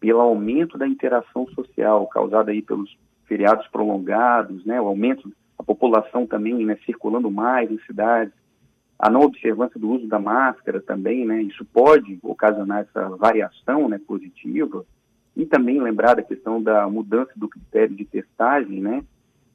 pelo 0.00 0.20
aumento 0.20 0.76
da 0.76 0.86
interação 0.86 1.46
social 1.48 2.06
causada 2.08 2.50
aí 2.50 2.60
pelos 2.60 2.96
feriados 3.26 3.66
prolongados, 3.68 4.64
né, 4.64 4.80
o 4.80 4.86
aumento 4.86 5.28
da 5.56 5.64
população 5.64 6.26
também, 6.26 6.66
né, 6.66 6.76
circulando 6.84 7.30
mais 7.30 7.70
em 7.70 7.78
cidades, 7.80 8.34
a 8.98 9.08
não 9.08 9.20
observância 9.22 9.78
do 9.78 9.88
uso 9.88 10.06
da 10.08 10.18
máscara 10.18 10.80
também, 10.80 11.24
né, 11.24 11.40
isso 11.42 11.64
pode 11.64 12.18
ocasionar 12.22 12.80
essa 12.80 13.08
variação, 13.10 13.88
né, 13.88 13.98
positiva, 13.98 14.84
e 15.36 15.46
também 15.46 15.80
lembrar 15.80 16.14
da 16.14 16.22
questão 16.22 16.62
da 16.62 16.88
mudança 16.88 17.32
do 17.36 17.48
critério 17.48 17.94
de 17.94 18.04
testagem, 18.04 18.80
né, 18.80 19.02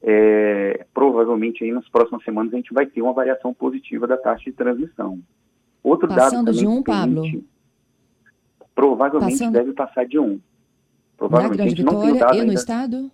é, 0.02 0.86
provavelmente 0.94 1.64
aí 1.64 1.72
nas 1.72 1.88
próximas 1.90 2.24
semanas 2.24 2.54
a 2.54 2.58
gente 2.58 2.74
vai 2.74 2.86
ter 2.86 3.02
uma 3.02 3.14
variação 3.14 3.54
positiva 3.54 4.06
da 4.06 4.16
taxa 4.16 4.44
de 4.46 4.52
transmissão. 4.54 5.20
Outro 5.84 6.08
Passando 6.08 6.46
dado 6.46 6.58
de 6.58 6.68
um, 6.68 6.84
Pablo? 6.84 7.24
Provavelmente 8.74 9.32
Passando... 9.32 9.54
deve 9.54 9.74
passar 9.74 10.06
de 10.06 10.20
um. 10.20 10.40
Provavelmente, 11.18 11.84
na 11.84 11.92
Grande 11.92 12.12
Vitória 12.12 12.34
e 12.34 12.38
no 12.38 12.42
ainda... 12.42 12.54
Estado? 12.54 13.12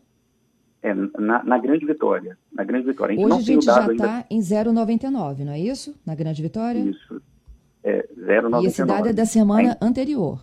É, 0.84 0.94
na, 0.94 1.44
na, 1.44 1.58
Grande 1.60 1.86
Vitória. 1.86 2.38
Na 2.52 2.64
Grande 2.64 2.88
Vitória. 2.88 3.16
A 3.16 3.20
Hoje 3.20 3.36
a 3.36 3.42
gente 3.42 3.66
já 3.66 3.92
está 3.92 4.26
em 4.30 4.40
0,99, 4.40 5.46
não 5.46 5.54
é 5.54 5.60
isso? 5.60 5.96
Na 6.06 6.16
Grande 6.16 6.42
Vitória? 6.42 6.80
Isso. 6.80 7.22
É, 7.84 8.08
0,99. 8.18 8.64
E 8.64 8.68
a 8.68 8.70
cidade 8.70 9.10
é 9.10 9.14
da 9.14 9.26
semana 9.26 9.78
anterior. 9.80 10.42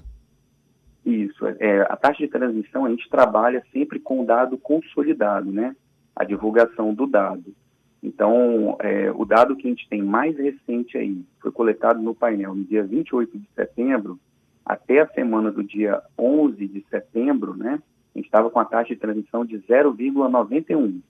Isso. 1.09 1.47
É, 1.59 1.81
a 1.89 1.97
taxa 1.97 2.19
de 2.19 2.29
transmissão, 2.29 2.85
a 2.85 2.91
gente 2.91 3.09
trabalha 3.09 3.65
sempre 3.73 3.99
com 3.99 4.21
o 4.21 4.27
dado 4.27 4.59
consolidado, 4.59 5.51
né? 5.51 5.75
A 6.15 6.23
divulgação 6.23 6.93
do 6.93 7.07
dado. 7.07 7.55
Então, 8.03 8.77
é, 8.79 9.11
o 9.11 9.25
dado 9.25 9.57
que 9.57 9.67
a 9.67 9.71
gente 9.71 9.89
tem 9.89 10.03
mais 10.03 10.37
recente 10.37 10.99
aí 10.99 11.25
foi 11.41 11.51
coletado 11.51 12.03
no 12.03 12.15
painel 12.15 12.55
no 12.55 12.63
dia 12.63 12.85
28 12.85 13.39
de 13.39 13.49
setembro, 13.55 14.21
até 14.65 15.01
a 15.01 15.09
semana 15.09 15.51
do 15.51 15.65
dia 15.65 16.03
11 16.19 16.69
de 16.69 16.85
setembro, 16.91 17.57
né? 17.57 17.81
A 18.15 18.19
gente 18.19 18.27
estava 18.27 18.51
com 18.51 18.61
a 18.61 18.65
taxa 18.67 18.93
de 18.93 19.01
transmissão 19.01 19.47
de 19.47 19.59
0,91 19.61 21.01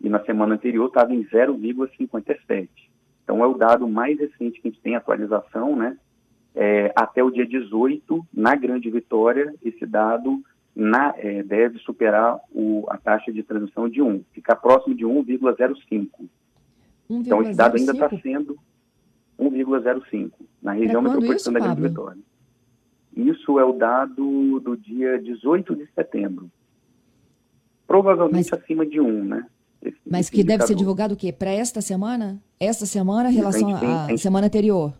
e 0.00 0.08
na 0.08 0.20
semana 0.24 0.54
anterior 0.54 0.86
estava 0.86 1.12
em 1.12 1.24
0,57. 1.24 2.68
Então, 3.24 3.42
é 3.42 3.46
o 3.46 3.54
dado 3.54 3.88
mais 3.88 4.16
recente 4.20 4.60
que 4.60 4.68
a 4.68 4.70
gente 4.70 4.80
tem 4.80 4.94
atualização, 4.94 5.74
né? 5.74 5.98
É, 6.58 6.90
até 6.96 7.22
o 7.22 7.30
dia 7.30 7.46
18, 7.46 8.26
na 8.32 8.54
Grande 8.54 8.90
Vitória, 8.90 9.54
esse 9.62 9.84
dado 9.84 10.42
na, 10.74 11.14
é, 11.18 11.42
deve 11.42 11.78
superar 11.80 12.38
o, 12.50 12.86
a 12.88 12.96
taxa 12.96 13.30
de 13.30 13.42
transmissão 13.42 13.86
de 13.86 14.00
1, 14.00 14.24
ficar 14.32 14.56
próximo 14.56 14.94
de 14.94 15.04
1,05. 15.04 16.08
Então, 17.10 17.42
esse 17.42 17.54
dado 17.54 17.76
ainda 17.76 17.92
está 17.92 18.08
sendo 18.08 18.58
1,05 19.38 20.32
na 20.62 20.72
região 20.72 21.02
metropolitana 21.02 21.60
da 21.60 21.66
Grande 21.66 21.88
Vitória. 21.88 22.22
Isso 23.14 23.58
é 23.58 23.64
o 23.64 23.72
dado 23.72 24.60
do 24.60 24.76
dia 24.76 25.18
18 25.18 25.76
de 25.76 25.86
setembro. 25.94 26.50
Provavelmente 27.86 28.50
Mas... 28.50 28.60
acima 28.62 28.86
de 28.86 28.98
1, 28.98 29.24
né? 29.24 29.46
Esse, 29.82 29.98
Mas 30.10 30.30
que 30.30 30.42
deve 30.42 30.66
ser 30.66 30.74
divulgado 30.74 31.12
o 31.12 31.16
quê? 31.16 31.32
Para 31.32 31.50
esta 31.50 31.82
semana? 31.82 32.42
Esta 32.58 32.86
semana, 32.86 33.30
em 33.30 33.34
relação 33.34 33.74
à 33.76 34.16
semana 34.16 34.46
anterior? 34.46 34.94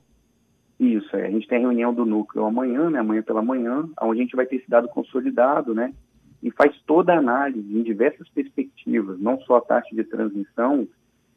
Isso, 0.78 1.16
é. 1.16 1.26
A 1.26 1.30
gente 1.30 1.48
tem 1.48 1.58
a 1.58 1.60
reunião 1.62 1.92
do 1.92 2.04
núcleo 2.04 2.44
amanhã, 2.44 2.90
né, 2.90 2.98
amanhã 2.98 3.22
pela 3.22 3.42
manhã, 3.42 3.88
onde 4.00 4.20
a 4.20 4.22
gente 4.22 4.36
vai 4.36 4.46
ter 4.46 4.56
esse 4.56 4.68
dado 4.68 4.88
consolidado, 4.88 5.74
né, 5.74 5.92
e 6.42 6.50
faz 6.50 6.78
toda 6.86 7.14
a 7.14 7.18
análise 7.18 7.76
em 7.76 7.82
diversas 7.82 8.28
perspectivas, 8.28 9.18
não 9.18 9.40
só 9.40 9.56
a 9.56 9.62
taxa 9.62 9.94
de 9.94 10.04
transmissão, 10.04 10.86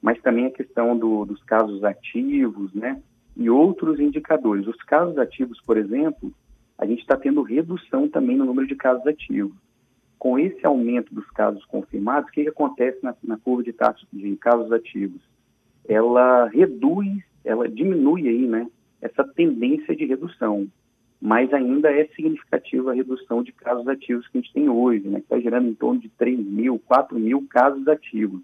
mas 0.02 0.21
também 0.21 0.45
a 0.45 0.52
questão 0.52 0.97
do, 0.97 1.25
dos 1.25 1.41
casos 1.43 1.84
ativos, 1.84 2.73
né, 2.73 3.02
e 3.36 3.49
outros 3.49 3.99
indicadores. 3.99 4.67
Os 4.67 4.82
casos 4.84 5.17
ativos, 5.17 5.60
por 5.62 5.78
exemplo, 5.78 6.32
a 6.78 6.86
gente 6.86 6.99
está 6.99 7.15
tendo 7.15 7.41
redução 7.41 8.10
também 8.10 8.36
no 8.36 8.45
número 8.45 8.67
de 8.67 8.75
casos 8.75 9.06
ativos. 9.08 9.56
Com 10.17 10.38
esse 10.38 10.65
aumento 10.65 11.13
dos 11.13 11.30
casos 11.32 11.63
confirmados, 11.65 12.30
o 12.30 12.34
que, 12.34 12.43
que 12.43 12.49
acontece 12.49 12.99
na, 13.02 13.15
na 13.23 13.38
curva 13.38 13.63
de 13.63 13.71
taxa 13.71 14.06
de 14.12 14.36
casos 14.36 14.69
ativos? 14.73 15.21
Ela 15.88 16.47
reduz, 16.47 17.23
ela 17.45 17.69
diminui 17.69 18.28
aí, 18.28 18.45
né, 18.45 18.67
essa 19.02 19.24
tendência 19.24 19.96
de 19.96 20.06
redução, 20.06 20.68
mas 21.22 21.54
ainda 21.54 21.92
é 21.92 22.06
significativa 22.16 22.92
a 22.92 22.96
redução 22.96 23.44
de 23.44 23.52
casos 23.52 23.88
ativos 23.88 24.28
que 24.28 24.38
a 24.38 24.42
gente 24.42 24.54
tem 24.54 24.70
hoje, 24.70 25.08
né, 25.08 25.20
que 25.20 25.26
está 25.26 25.40
gerando 25.40 25.68
em 25.68 25.74
torno 25.74 26.00
de 26.00 26.10
3 26.10 26.40
mil, 26.40 26.80
4 26.80 27.20
mil 27.20 27.46
casos 27.50 27.88
ativos. 27.88 28.42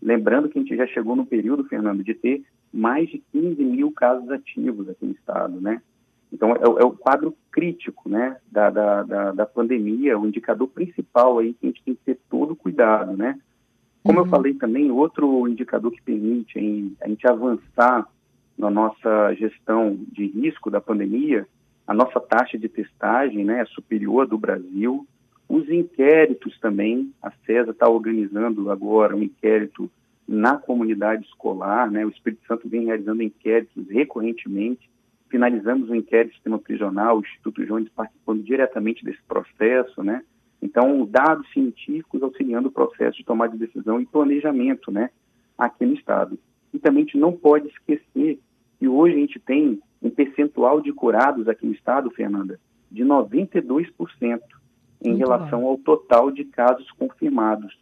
Lembrando 0.00 0.48
que 0.48 0.58
a 0.58 0.62
gente 0.62 0.76
já 0.76 0.86
chegou 0.86 1.16
no 1.16 1.26
período, 1.26 1.64
Fernando, 1.64 2.02
de 2.02 2.14
ter 2.14 2.44
mais 2.72 3.08
de 3.08 3.22
15 3.32 3.62
mil 3.64 3.92
casos 3.92 4.30
ativos 4.30 4.88
aqui 4.88 5.04
no 5.04 5.12
estado, 5.12 5.60
né? 5.60 5.80
Então, 6.32 6.52
é, 6.52 6.62
é 6.62 6.84
o 6.84 6.92
quadro 6.92 7.36
crítico, 7.50 8.08
né, 8.08 8.36
da, 8.50 8.70
da, 8.70 9.02
da, 9.02 9.32
da, 9.32 9.46
pandemia, 9.46 10.18
o 10.18 10.26
indicador 10.26 10.66
principal 10.68 11.38
aí 11.38 11.52
que 11.52 11.66
a 11.66 11.68
gente 11.68 11.82
tem 11.84 11.94
que 11.94 12.00
ter 12.04 12.18
todo 12.30 12.56
cuidado, 12.56 13.16
né? 13.16 13.38
Como 14.02 14.18
uhum. 14.18 14.24
eu 14.24 14.30
falei 14.30 14.54
também, 14.54 14.90
outro 14.90 15.46
indicador 15.46 15.92
que 15.92 16.02
permite 16.02 16.58
a 17.00 17.08
gente 17.08 17.26
avançar 17.28 18.08
na 18.62 18.70
nossa 18.70 19.34
gestão 19.34 19.98
de 20.12 20.26
risco 20.26 20.70
da 20.70 20.80
pandemia, 20.80 21.46
a 21.86 21.92
nossa 21.92 22.20
taxa 22.20 22.56
de 22.56 22.68
testagem 22.68 23.44
né, 23.44 23.60
é 23.60 23.64
superior 23.66 24.22
à 24.22 24.26
do 24.26 24.38
Brasil. 24.38 25.06
Os 25.48 25.68
inquéritos 25.68 26.58
também, 26.60 27.12
a 27.20 27.30
CESA 27.44 27.72
está 27.72 27.88
organizando 27.88 28.70
agora 28.70 29.16
um 29.16 29.22
inquérito 29.22 29.90
na 30.26 30.56
comunidade 30.56 31.24
escolar, 31.26 31.90
né, 31.90 32.06
o 32.06 32.08
Espírito 32.08 32.46
Santo 32.46 32.68
vem 32.68 32.86
realizando 32.86 33.22
inquéritos 33.22 33.88
recorrentemente, 33.88 34.88
finalizamos 35.28 35.90
o 35.90 35.94
inquérito 35.94 36.30
do 36.30 36.34
sistema 36.34 36.58
prisional, 36.58 37.18
o 37.18 37.20
Instituto 37.20 37.66
Jones 37.66 37.88
participando 37.90 38.42
diretamente 38.42 39.04
desse 39.04 39.22
processo, 39.24 40.02
né, 40.02 40.22
então 40.62 41.04
dados 41.04 41.50
científicos 41.52 42.22
auxiliando 42.22 42.68
o 42.68 42.72
processo 42.72 43.18
de 43.18 43.24
tomada 43.24 43.52
de 43.52 43.66
decisão 43.66 44.00
e 44.00 44.06
planejamento, 44.06 44.92
né, 44.92 45.10
aqui 45.58 45.84
no 45.84 45.94
Estado. 45.94 46.38
E 46.72 46.78
também 46.78 47.02
a 47.02 47.06
gente 47.06 47.18
não 47.18 47.32
pode 47.32 47.68
esquecer 47.68 48.38
que 48.82 48.88
hoje 48.88 49.14
a 49.14 49.18
gente 49.18 49.38
tem 49.38 49.80
um 50.02 50.10
percentual 50.10 50.80
de 50.80 50.92
curados 50.92 51.46
aqui 51.46 51.64
no 51.64 51.72
estado, 51.72 52.10
Fernanda, 52.10 52.58
de 52.90 53.04
92% 53.04 53.92
em 55.00 55.10
Muito 55.10 55.18
relação 55.20 55.60
bom. 55.60 55.68
ao 55.68 55.78
total 55.78 56.32
de 56.32 56.44
casos 56.46 56.90
confirmados. 56.90 57.78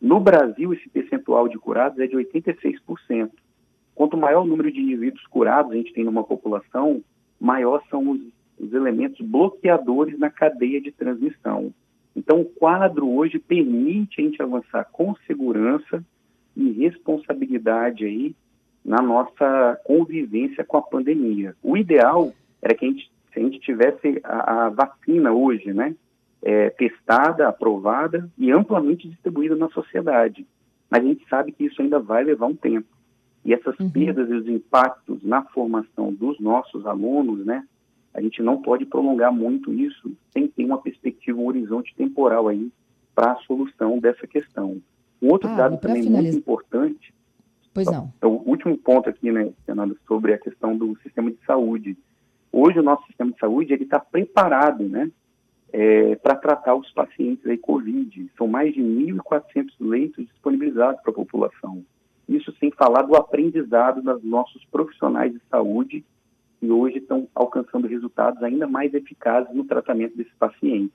No 0.00 0.20
Brasil, 0.20 0.72
esse 0.72 0.88
percentual 0.88 1.48
de 1.48 1.58
curados 1.58 1.98
é 1.98 2.06
de 2.06 2.14
86%. 2.14 3.32
Quanto 3.96 4.16
maior 4.16 4.42
o 4.42 4.46
número 4.46 4.70
de 4.70 4.78
indivíduos 4.78 5.26
curados 5.26 5.72
a 5.72 5.74
gente 5.74 5.92
tem 5.92 6.04
numa 6.04 6.22
população, 6.22 7.02
maior 7.40 7.82
são 7.90 8.10
os, 8.10 8.20
os 8.56 8.72
elementos 8.72 9.26
bloqueadores 9.26 10.16
na 10.20 10.30
cadeia 10.30 10.80
de 10.80 10.92
transmissão. 10.92 11.74
Então, 12.14 12.42
o 12.42 12.44
quadro 12.44 13.10
hoje 13.10 13.40
permite 13.40 14.20
a 14.20 14.24
gente 14.24 14.40
avançar 14.40 14.84
com 14.92 15.16
segurança 15.26 16.04
e 16.56 16.70
responsabilidade 16.70 18.04
aí 18.04 18.36
na 18.84 19.00
nossa 19.00 19.80
convivência 19.84 20.64
com 20.64 20.76
a 20.76 20.82
pandemia. 20.82 21.56
O 21.62 21.76
ideal 21.76 22.32
era 22.60 22.74
que 22.74 22.84
a 22.84 22.88
gente, 22.88 23.10
se 23.32 23.38
a 23.38 23.42
gente 23.42 23.58
tivesse 23.60 24.20
a, 24.22 24.66
a 24.66 24.68
vacina 24.68 25.32
hoje, 25.32 25.72
né, 25.72 25.94
é, 26.42 26.68
testada, 26.70 27.48
aprovada 27.48 28.30
e 28.36 28.52
amplamente 28.52 29.08
distribuída 29.08 29.56
na 29.56 29.68
sociedade. 29.70 30.46
Mas 30.90 31.02
a 31.02 31.06
gente 31.06 31.26
sabe 31.28 31.52
que 31.52 31.64
isso 31.64 31.80
ainda 31.80 31.98
vai 31.98 32.22
levar 32.22 32.46
um 32.46 32.54
tempo. 32.54 32.86
E 33.44 33.54
essas 33.54 33.78
uhum. 33.78 33.90
perdas 33.90 34.28
e 34.28 34.34
os 34.34 34.46
impactos 34.46 35.22
na 35.22 35.42
formação 35.42 36.12
dos 36.12 36.38
nossos 36.38 36.86
alunos, 36.86 37.44
né, 37.44 37.66
a 38.12 38.20
gente 38.20 38.42
não 38.42 38.60
pode 38.60 38.84
prolongar 38.86 39.32
muito 39.32 39.72
isso 39.72 40.12
sem 40.32 40.46
ter 40.46 40.64
uma 40.64 40.78
perspectiva, 40.78 41.40
um 41.40 41.46
horizonte 41.46 41.94
temporal 41.96 42.48
aí 42.48 42.70
para 43.14 43.32
a 43.32 43.36
solução 43.38 43.98
dessa 43.98 44.26
questão. 44.26 44.80
Um 45.20 45.30
outro 45.30 45.48
ah, 45.48 45.56
dado 45.56 45.78
também 45.78 46.02
finalizar. 46.02 46.22
muito 46.22 46.38
importante. 46.38 47.14
Pois 47.74 47.86
não. 47.88 48.12
É 48.22 48.26
o 48.26 48.40
último 48.46 48.78
ponto 48.78 49.10
aqui, 49.10 49.32
né, 49.32 49.52
Fernando, 49.66 49.98
sobre 50.06 50.32
a 50.32 50.38
questão 50.38 50.76
do 50.76 50.96
sistema 51.02 51.30
de 51.30 51.38
saúde. 51.44 51.98
Hoje 52.52 52.78
o 52.78 52.82
nosso 52.84 53.04
sistema 53.08 53.32
de 53.32 53.38
saúde 53.38 53.72
ele 53.72 53.82
está 53.82 53.98
preparado, 53.98 54.84
né, 54.84 55.10
é, 55.72 56.14
para 56.14 56.36
tratar 56.36 56.76
os 56.76 56.88
pacientes 56.92 57.44
aí 57.44 57.58
COVID. 57.58 58.30
São 58.38 58.46
mais 58.46 58.72
de 58.72 58.80
1.400 58.80 59.72
leitos 59.80 60.24
disponibilizados 60.24 61.02
para 61.02 61.10
a 61.10 61.14
população. 61.14 61.84
Isso 62.28 62.54
sem 62.60 62.70
falar 62.70 63.02
do 63.02 63.16
aprendizado 63.16 64.00
dos 64.00 64.22
nossos 64.22 64.64
profissionais 64.66 65.32
de 65.32 65.40
saúde 65.50 66.04
que 66.60 66.70
hoje 66.70 66.98
estão 66.98 67.28
alcançando 67.34 67.88
resultados 67.88 68.40
ainda 68.42 68.68
mais 68.68 68.94
eficazes 68.94 69.52
no 69.52 69.64
tratamento 69.64 70.16
desses 70.16 70.32
pacientes. 70.34 70.94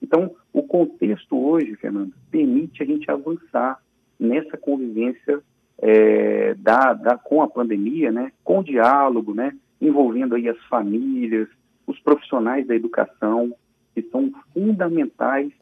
Então, 0.00 0.34
o 0.52 0.62
contexto 0.62 1.36
hoje, 1.36 1.74
Fernando, 1.74 2.14
permite 2.30 2.82
a 2.82 2.86
gente 2.86 3.10
avançar 3.10 3.82
nessa 4.18 4.56
convivência 4.56 5.42
é, 5.80 6.54
da, 6.54 6.92
da, 6.92 7.16
com 7.16 7.42
a 7.42 7.48
pandemia, 7.48 8.12
né, 8.12 8.32
com 8.44 8.62
diálogo, 8.62 9.34
né, 9.34 9.56
envolvendo 9.80 10.34
aí 10.34 10.48
as 10.48 10.62
famílias, 10.64 11.48
os 11.86 11.98
profissionais 12.00 12.66
da 12.66 12.74
educação, 12.74 13.54
que 13.94 14.02
são 14.02 14.30
fundamentais 14.52 15.52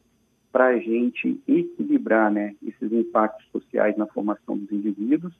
para 0.51 0.67
a 0.67 0.79
gente 0.79 1.41
equilibrar 1.47 2.33
né, 2.33 2.55
esses 2.67 2.93
impactos 2.93 3.47
sociais 3.53 3.97
na 3.97 4.07
formação 4.07 4.59
dos 4.59 4.71
indivíduos 4.73 5.33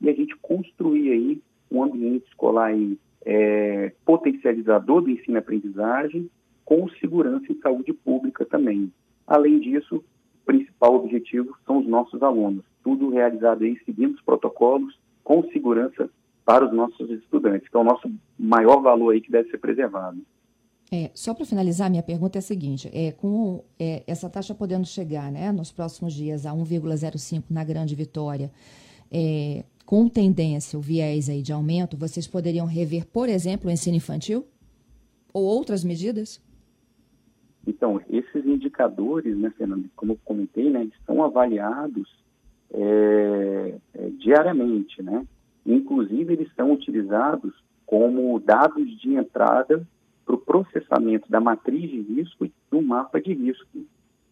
e 0.00 0.08
a 0.08 0.12
gente 0.12 0.36
construir 0.36 1.12
aí 1.12 1.40
um 1.70 1.82
ambiente 1.82 2.26
escolar 2.26 2.66
aí, 2.66 2.98
é, 3.24 3.92
potencializador 4.04 5.02
do 5.02 5.10
ensino-aprendizagem 5.10 6.28
com 6.64 6.88
segurança 6.88 7.46
e 7.50 7.58
saúde 7.60 7.92
pública 7.92 8.44
também. 8.44 8.92
Além 9.26 9.60
disso, 9.60 9.96
o 9.96 10.44
principal 10.44 10.94
objetivo 10.96 11.56
são 11.64 11.78
os 11.78 11.86
nossos 11.86 12.22
alunos, 12.22 12.64
tudo 12.84 13.08
realizado 13.08 13.64
aí 13.64 13.76
seguindo 13.84 14.14
os 14.14 14.22
protocolos 14.22 14.96
com 15.24 15.42
segurança 15.50 16.08
para 16.44 16.66
os 16.66 16.72
nossos 16.72 17.10
estudantes, 17.10 17.68
que 17.68 17.76
é 17.76 17.80
o 17.80 17.84
nosso 17.84 18.12
maior 18.38 18.82
valor 18.82 19.14
aí 19.14 19.20
que 19.20 19.32
deve 19.32 19.50
ser 19.50 19.58
preservado. 19.58 20.20
É, 20.92 21.10
só 21.14 21.32
para 21.32 21.46
finalizar, 21.46 21.90
minha 21.90 22.02
pergunta 22.02 22.38
é 22.38 22.40
a 22.40 22.42
seguinte: 22.42 22.90
é, 22.92 23.10
com 23.10 23.64
é, 23.78 24.04
essa 24.06 24.28
taxa 24.28 24.54
podendo 24.54 24.86
chegar 24.86 25.32
né, 25.32 25.50
nos 25.50 25.72
próximos 25.72 26.12
dias 26.12 26.44
a 26.44 26.52
1,05 26.52 27.44
na 27.50 27.64
Grande 27.64 27.94
Vitória, 27.94 28.52
é, 29.10 29.64
com 29.86 30.08
tendência, 30.08 30.78
o 30.78 30.82
viés 30.82 31.28
aí 31.28 31.42
de 31.42 31.52
aumento, 31.52 31.96
vocês 31.96 32.26
poderiam 32.26 32.66
rever, 32.66 33.06
por 33.06 33.28
exemplo, 33.28 33.68
o 33.68 33.72
ensino 33.72 33.96
infantil? 33.96 34.46
Ou 35.32 35.42
outras 35.42 35.82
medidas? 35.82 36.40
Então, 37.66 38.00
esses 38.08 38.46
indicadores, 38.46 39.36
né, 39.36 39.50
Fernando, 39.56 39.90
como 39.96 40.12
eu 40.12 40.18
comentei, 40.24 40.70
né, 40.70 40.88
são 41.06 41.24
avaliados 41.24 42.08
é, 42.74 43.74
é, 43.94 44.10
diariamente, 44.18 45.02
né? 45.02 45.24
Inclusive, 45.64 46.32
eles 46.32 46.52
são 46.54 46.72
utilizados 46.72 47.54
como 47.86 48.38
dados 48.40 49.00
de 49.00 49.14
entrada 49.14 49.86
para 50.26 50.34
o 50.34 50.38
processamento 50.38 51.30
da 51.30 51.40
matriz 51.40 51.90
de 51.90 52.00
risco 52.00 52.44
e 52.44 52.52
do 52.70 52.82
mapa 52.82 53.20
de 53.20 53.32
risco. 53.32 53.78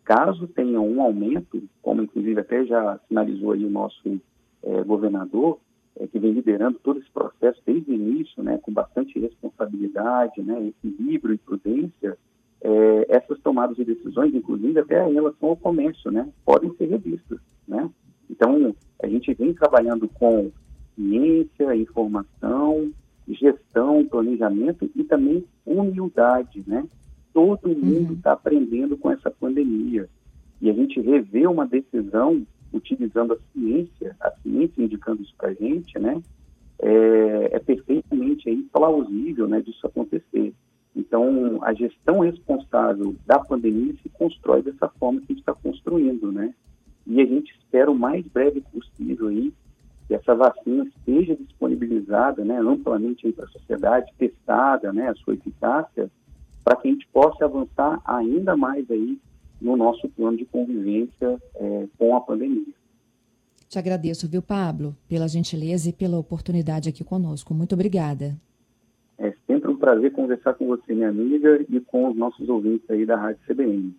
Caso 0.05 0.49
tenha 0.49 0.81
um 0.81 1.01
aumento, 1.01 1.63
como 1.81 2.03
inclusive 2.03 2.41
até 2.41 2.65
já 2.65 2.99
sinalizou 3.07 3.53
aí 3.53 3.65
o 3.65 3.71
nosso 3.71 4.21
é, 4.63 4.83
governador, 4.83 5.59
é, 5.97 6.07
que 6.07 6.19
vem 6.19 6.33
liderando 6.33 6.79
todo 6.83 6.99
esse 6.99 7.11
processo 7.11 7.61
desde 7.65 7.91
o 7.91 7.95
início, 7.95 8.43
né, 8.43 8.59
com 8.59 8.73
bastante 8.73 9.19
responsabilidade, 9.19 10.43
né, 10.43 10.69
equilíbrio 10.69 11.35
e 11.35 11.39
prudência, 11.39 12.19
é, 12.61 13.07
essas 13.09 13.39
tomadas 13.41 13.77
de 13.77 13.85
decisões, 13.85 14.35
inclusive 14.35 14.81
até 14.81 15.09
em 15.09 15.15
relação 15.15 15.51
ao 15.51 15.57
comércio, 15.57 16.11
né, 16.11 16.29
podem 16.45 16.75
ser 16.77 16.87
revistas, 16.87 17.39
né. 17.69 17.89
Então, 18.31 18.75
a 19.03 19.07
gente 19.07 19.33
vem 19.35 19.53
trabalhando 19.53 20.09
com 20.09 20.51
ciência, 20.95 21.77
informação, 21.77 22.91
gestão, 23.29 24.05
planejamento 24.07 24.91
e 24.95 25.05
também 25.05 25.45
humildade, 25.65 26.63
né? 26.67 26.85
Todo 27.33 27.69
mundo 27.69 28.15
está 28.15 28.31
uhum. 28.31 28.35
aprendendo 28.35 28.97
com 28.97 29.11
essa 29.11 29.31
pandemia 29.31 30.09
e 30.61 30.71
a 30.71 30.73
gente 30.73 31.01
rever 31.01 31.51
uma 31.51 31.67
decisão 31.67 32.47
utilizando 32.73 33.33
a 33.33 33.39
ciência, 33.53 34.17
a 34.21 34.31
ciência 34.43 34.83
indicando 34.83 35.23
isso 35.23 35.35
para 35.37 35.49
a 35.49 35.55
gente, 35.55 35.99
né? 35.99 36.23
É, 36.79 37.51
é, 37.53 37.59
perfeitamente 37.59 38.49
aí 38.49 38.63
plausível, 38.73 39.47
né, 39.47 39.61
disso 39.61 39.87
acontecer. 39.87 40.53
Então, 40.95 41.59
a 41.63 41.73
gestão 41.73 42.21
responsável 42.21 43.15
da 43.25 43.39
pandemia 43.39 43.95
se 44.03 44.09
constrói 44.09 44.63
dessa 44.63 44.89
forma 44.89 45.21
que 45.21 45.27
a 45.27 45.35
gente 45.35 45.41
está 45.41 45.55
construindo, 45.55 46.33
né? 46.33 46.53
E 47.07 47.21
a 47.21 47.27
gente 47.27 47.53
espera 47.53 47.91
o 47.91 47.99
mais 47.99 48.25
breve 48.27 48.61
possível 48.61 49.29
aí 49.29 49.53
que 50.07 50.15
essa 50.15 50.35
vacina 50.35 50.85
esteja 50.85 51.37
disponibilizada 51.37 52.45
né, 52.45 52.59
amplamente 52.59 53.31
para 53.33 53.45
a 53.45 53.49
sociedade, 53.49 54.13
testada, 54.19 54.93
né, 54.93 55.09
a 55.09 55.15
sua 55.15 55.35
eficácia, 55.35 56.11
para 56.65 56.77
que 56.77 56.89
a 56.89 56.91
gente 56.91 57.09
possa 57.13 57.45
avançar 57.45 58.01
ainda 58.05 58.57
mais 58.57 58.89
aí 58.91 59.19
no 59.61 59.77
nosso 59.77 60.09
plano 60.11 60.37
de 60.37 60.45
convivência 60.45 61.41
é, 61.55 61.87
com 61.99 62.17
a 62.17 62.21
pandemia. 62.21 62.75
Te 63.69 63.79
agradeço, 63.79 64.29
viu, 64.29 64.43
Pablo, 64.43 64.95
pela 65.09 65.27
gentileza 65.27 65.89
e 65.89 65.93
pela 65.93 66.19
oportunidade 66.19 66.89
aqui 66.89 67.03
conosco. 67.03 67.55
Muito 67.55 67.75
obrigada. 67.75 68.37
É 69.17 69.33
sempre 69.47 69.71
um 69.71 69.77
prazer 69.77 70.13
conversar 70.13 70.55
com 70.55 70.67
você, 70.67 70.93
minha 70.95 71.09
amiga, 71.09 71.65
e 71.69 71.81
com 71.81 72.11
os 72.11 72.17
nossos 72.17 72.49
ouvintes 72.49 72.89
aí 72.91 73.07
da 73.07 73.17
Rádio 73.17 73.41
CBN. 73.47 73.95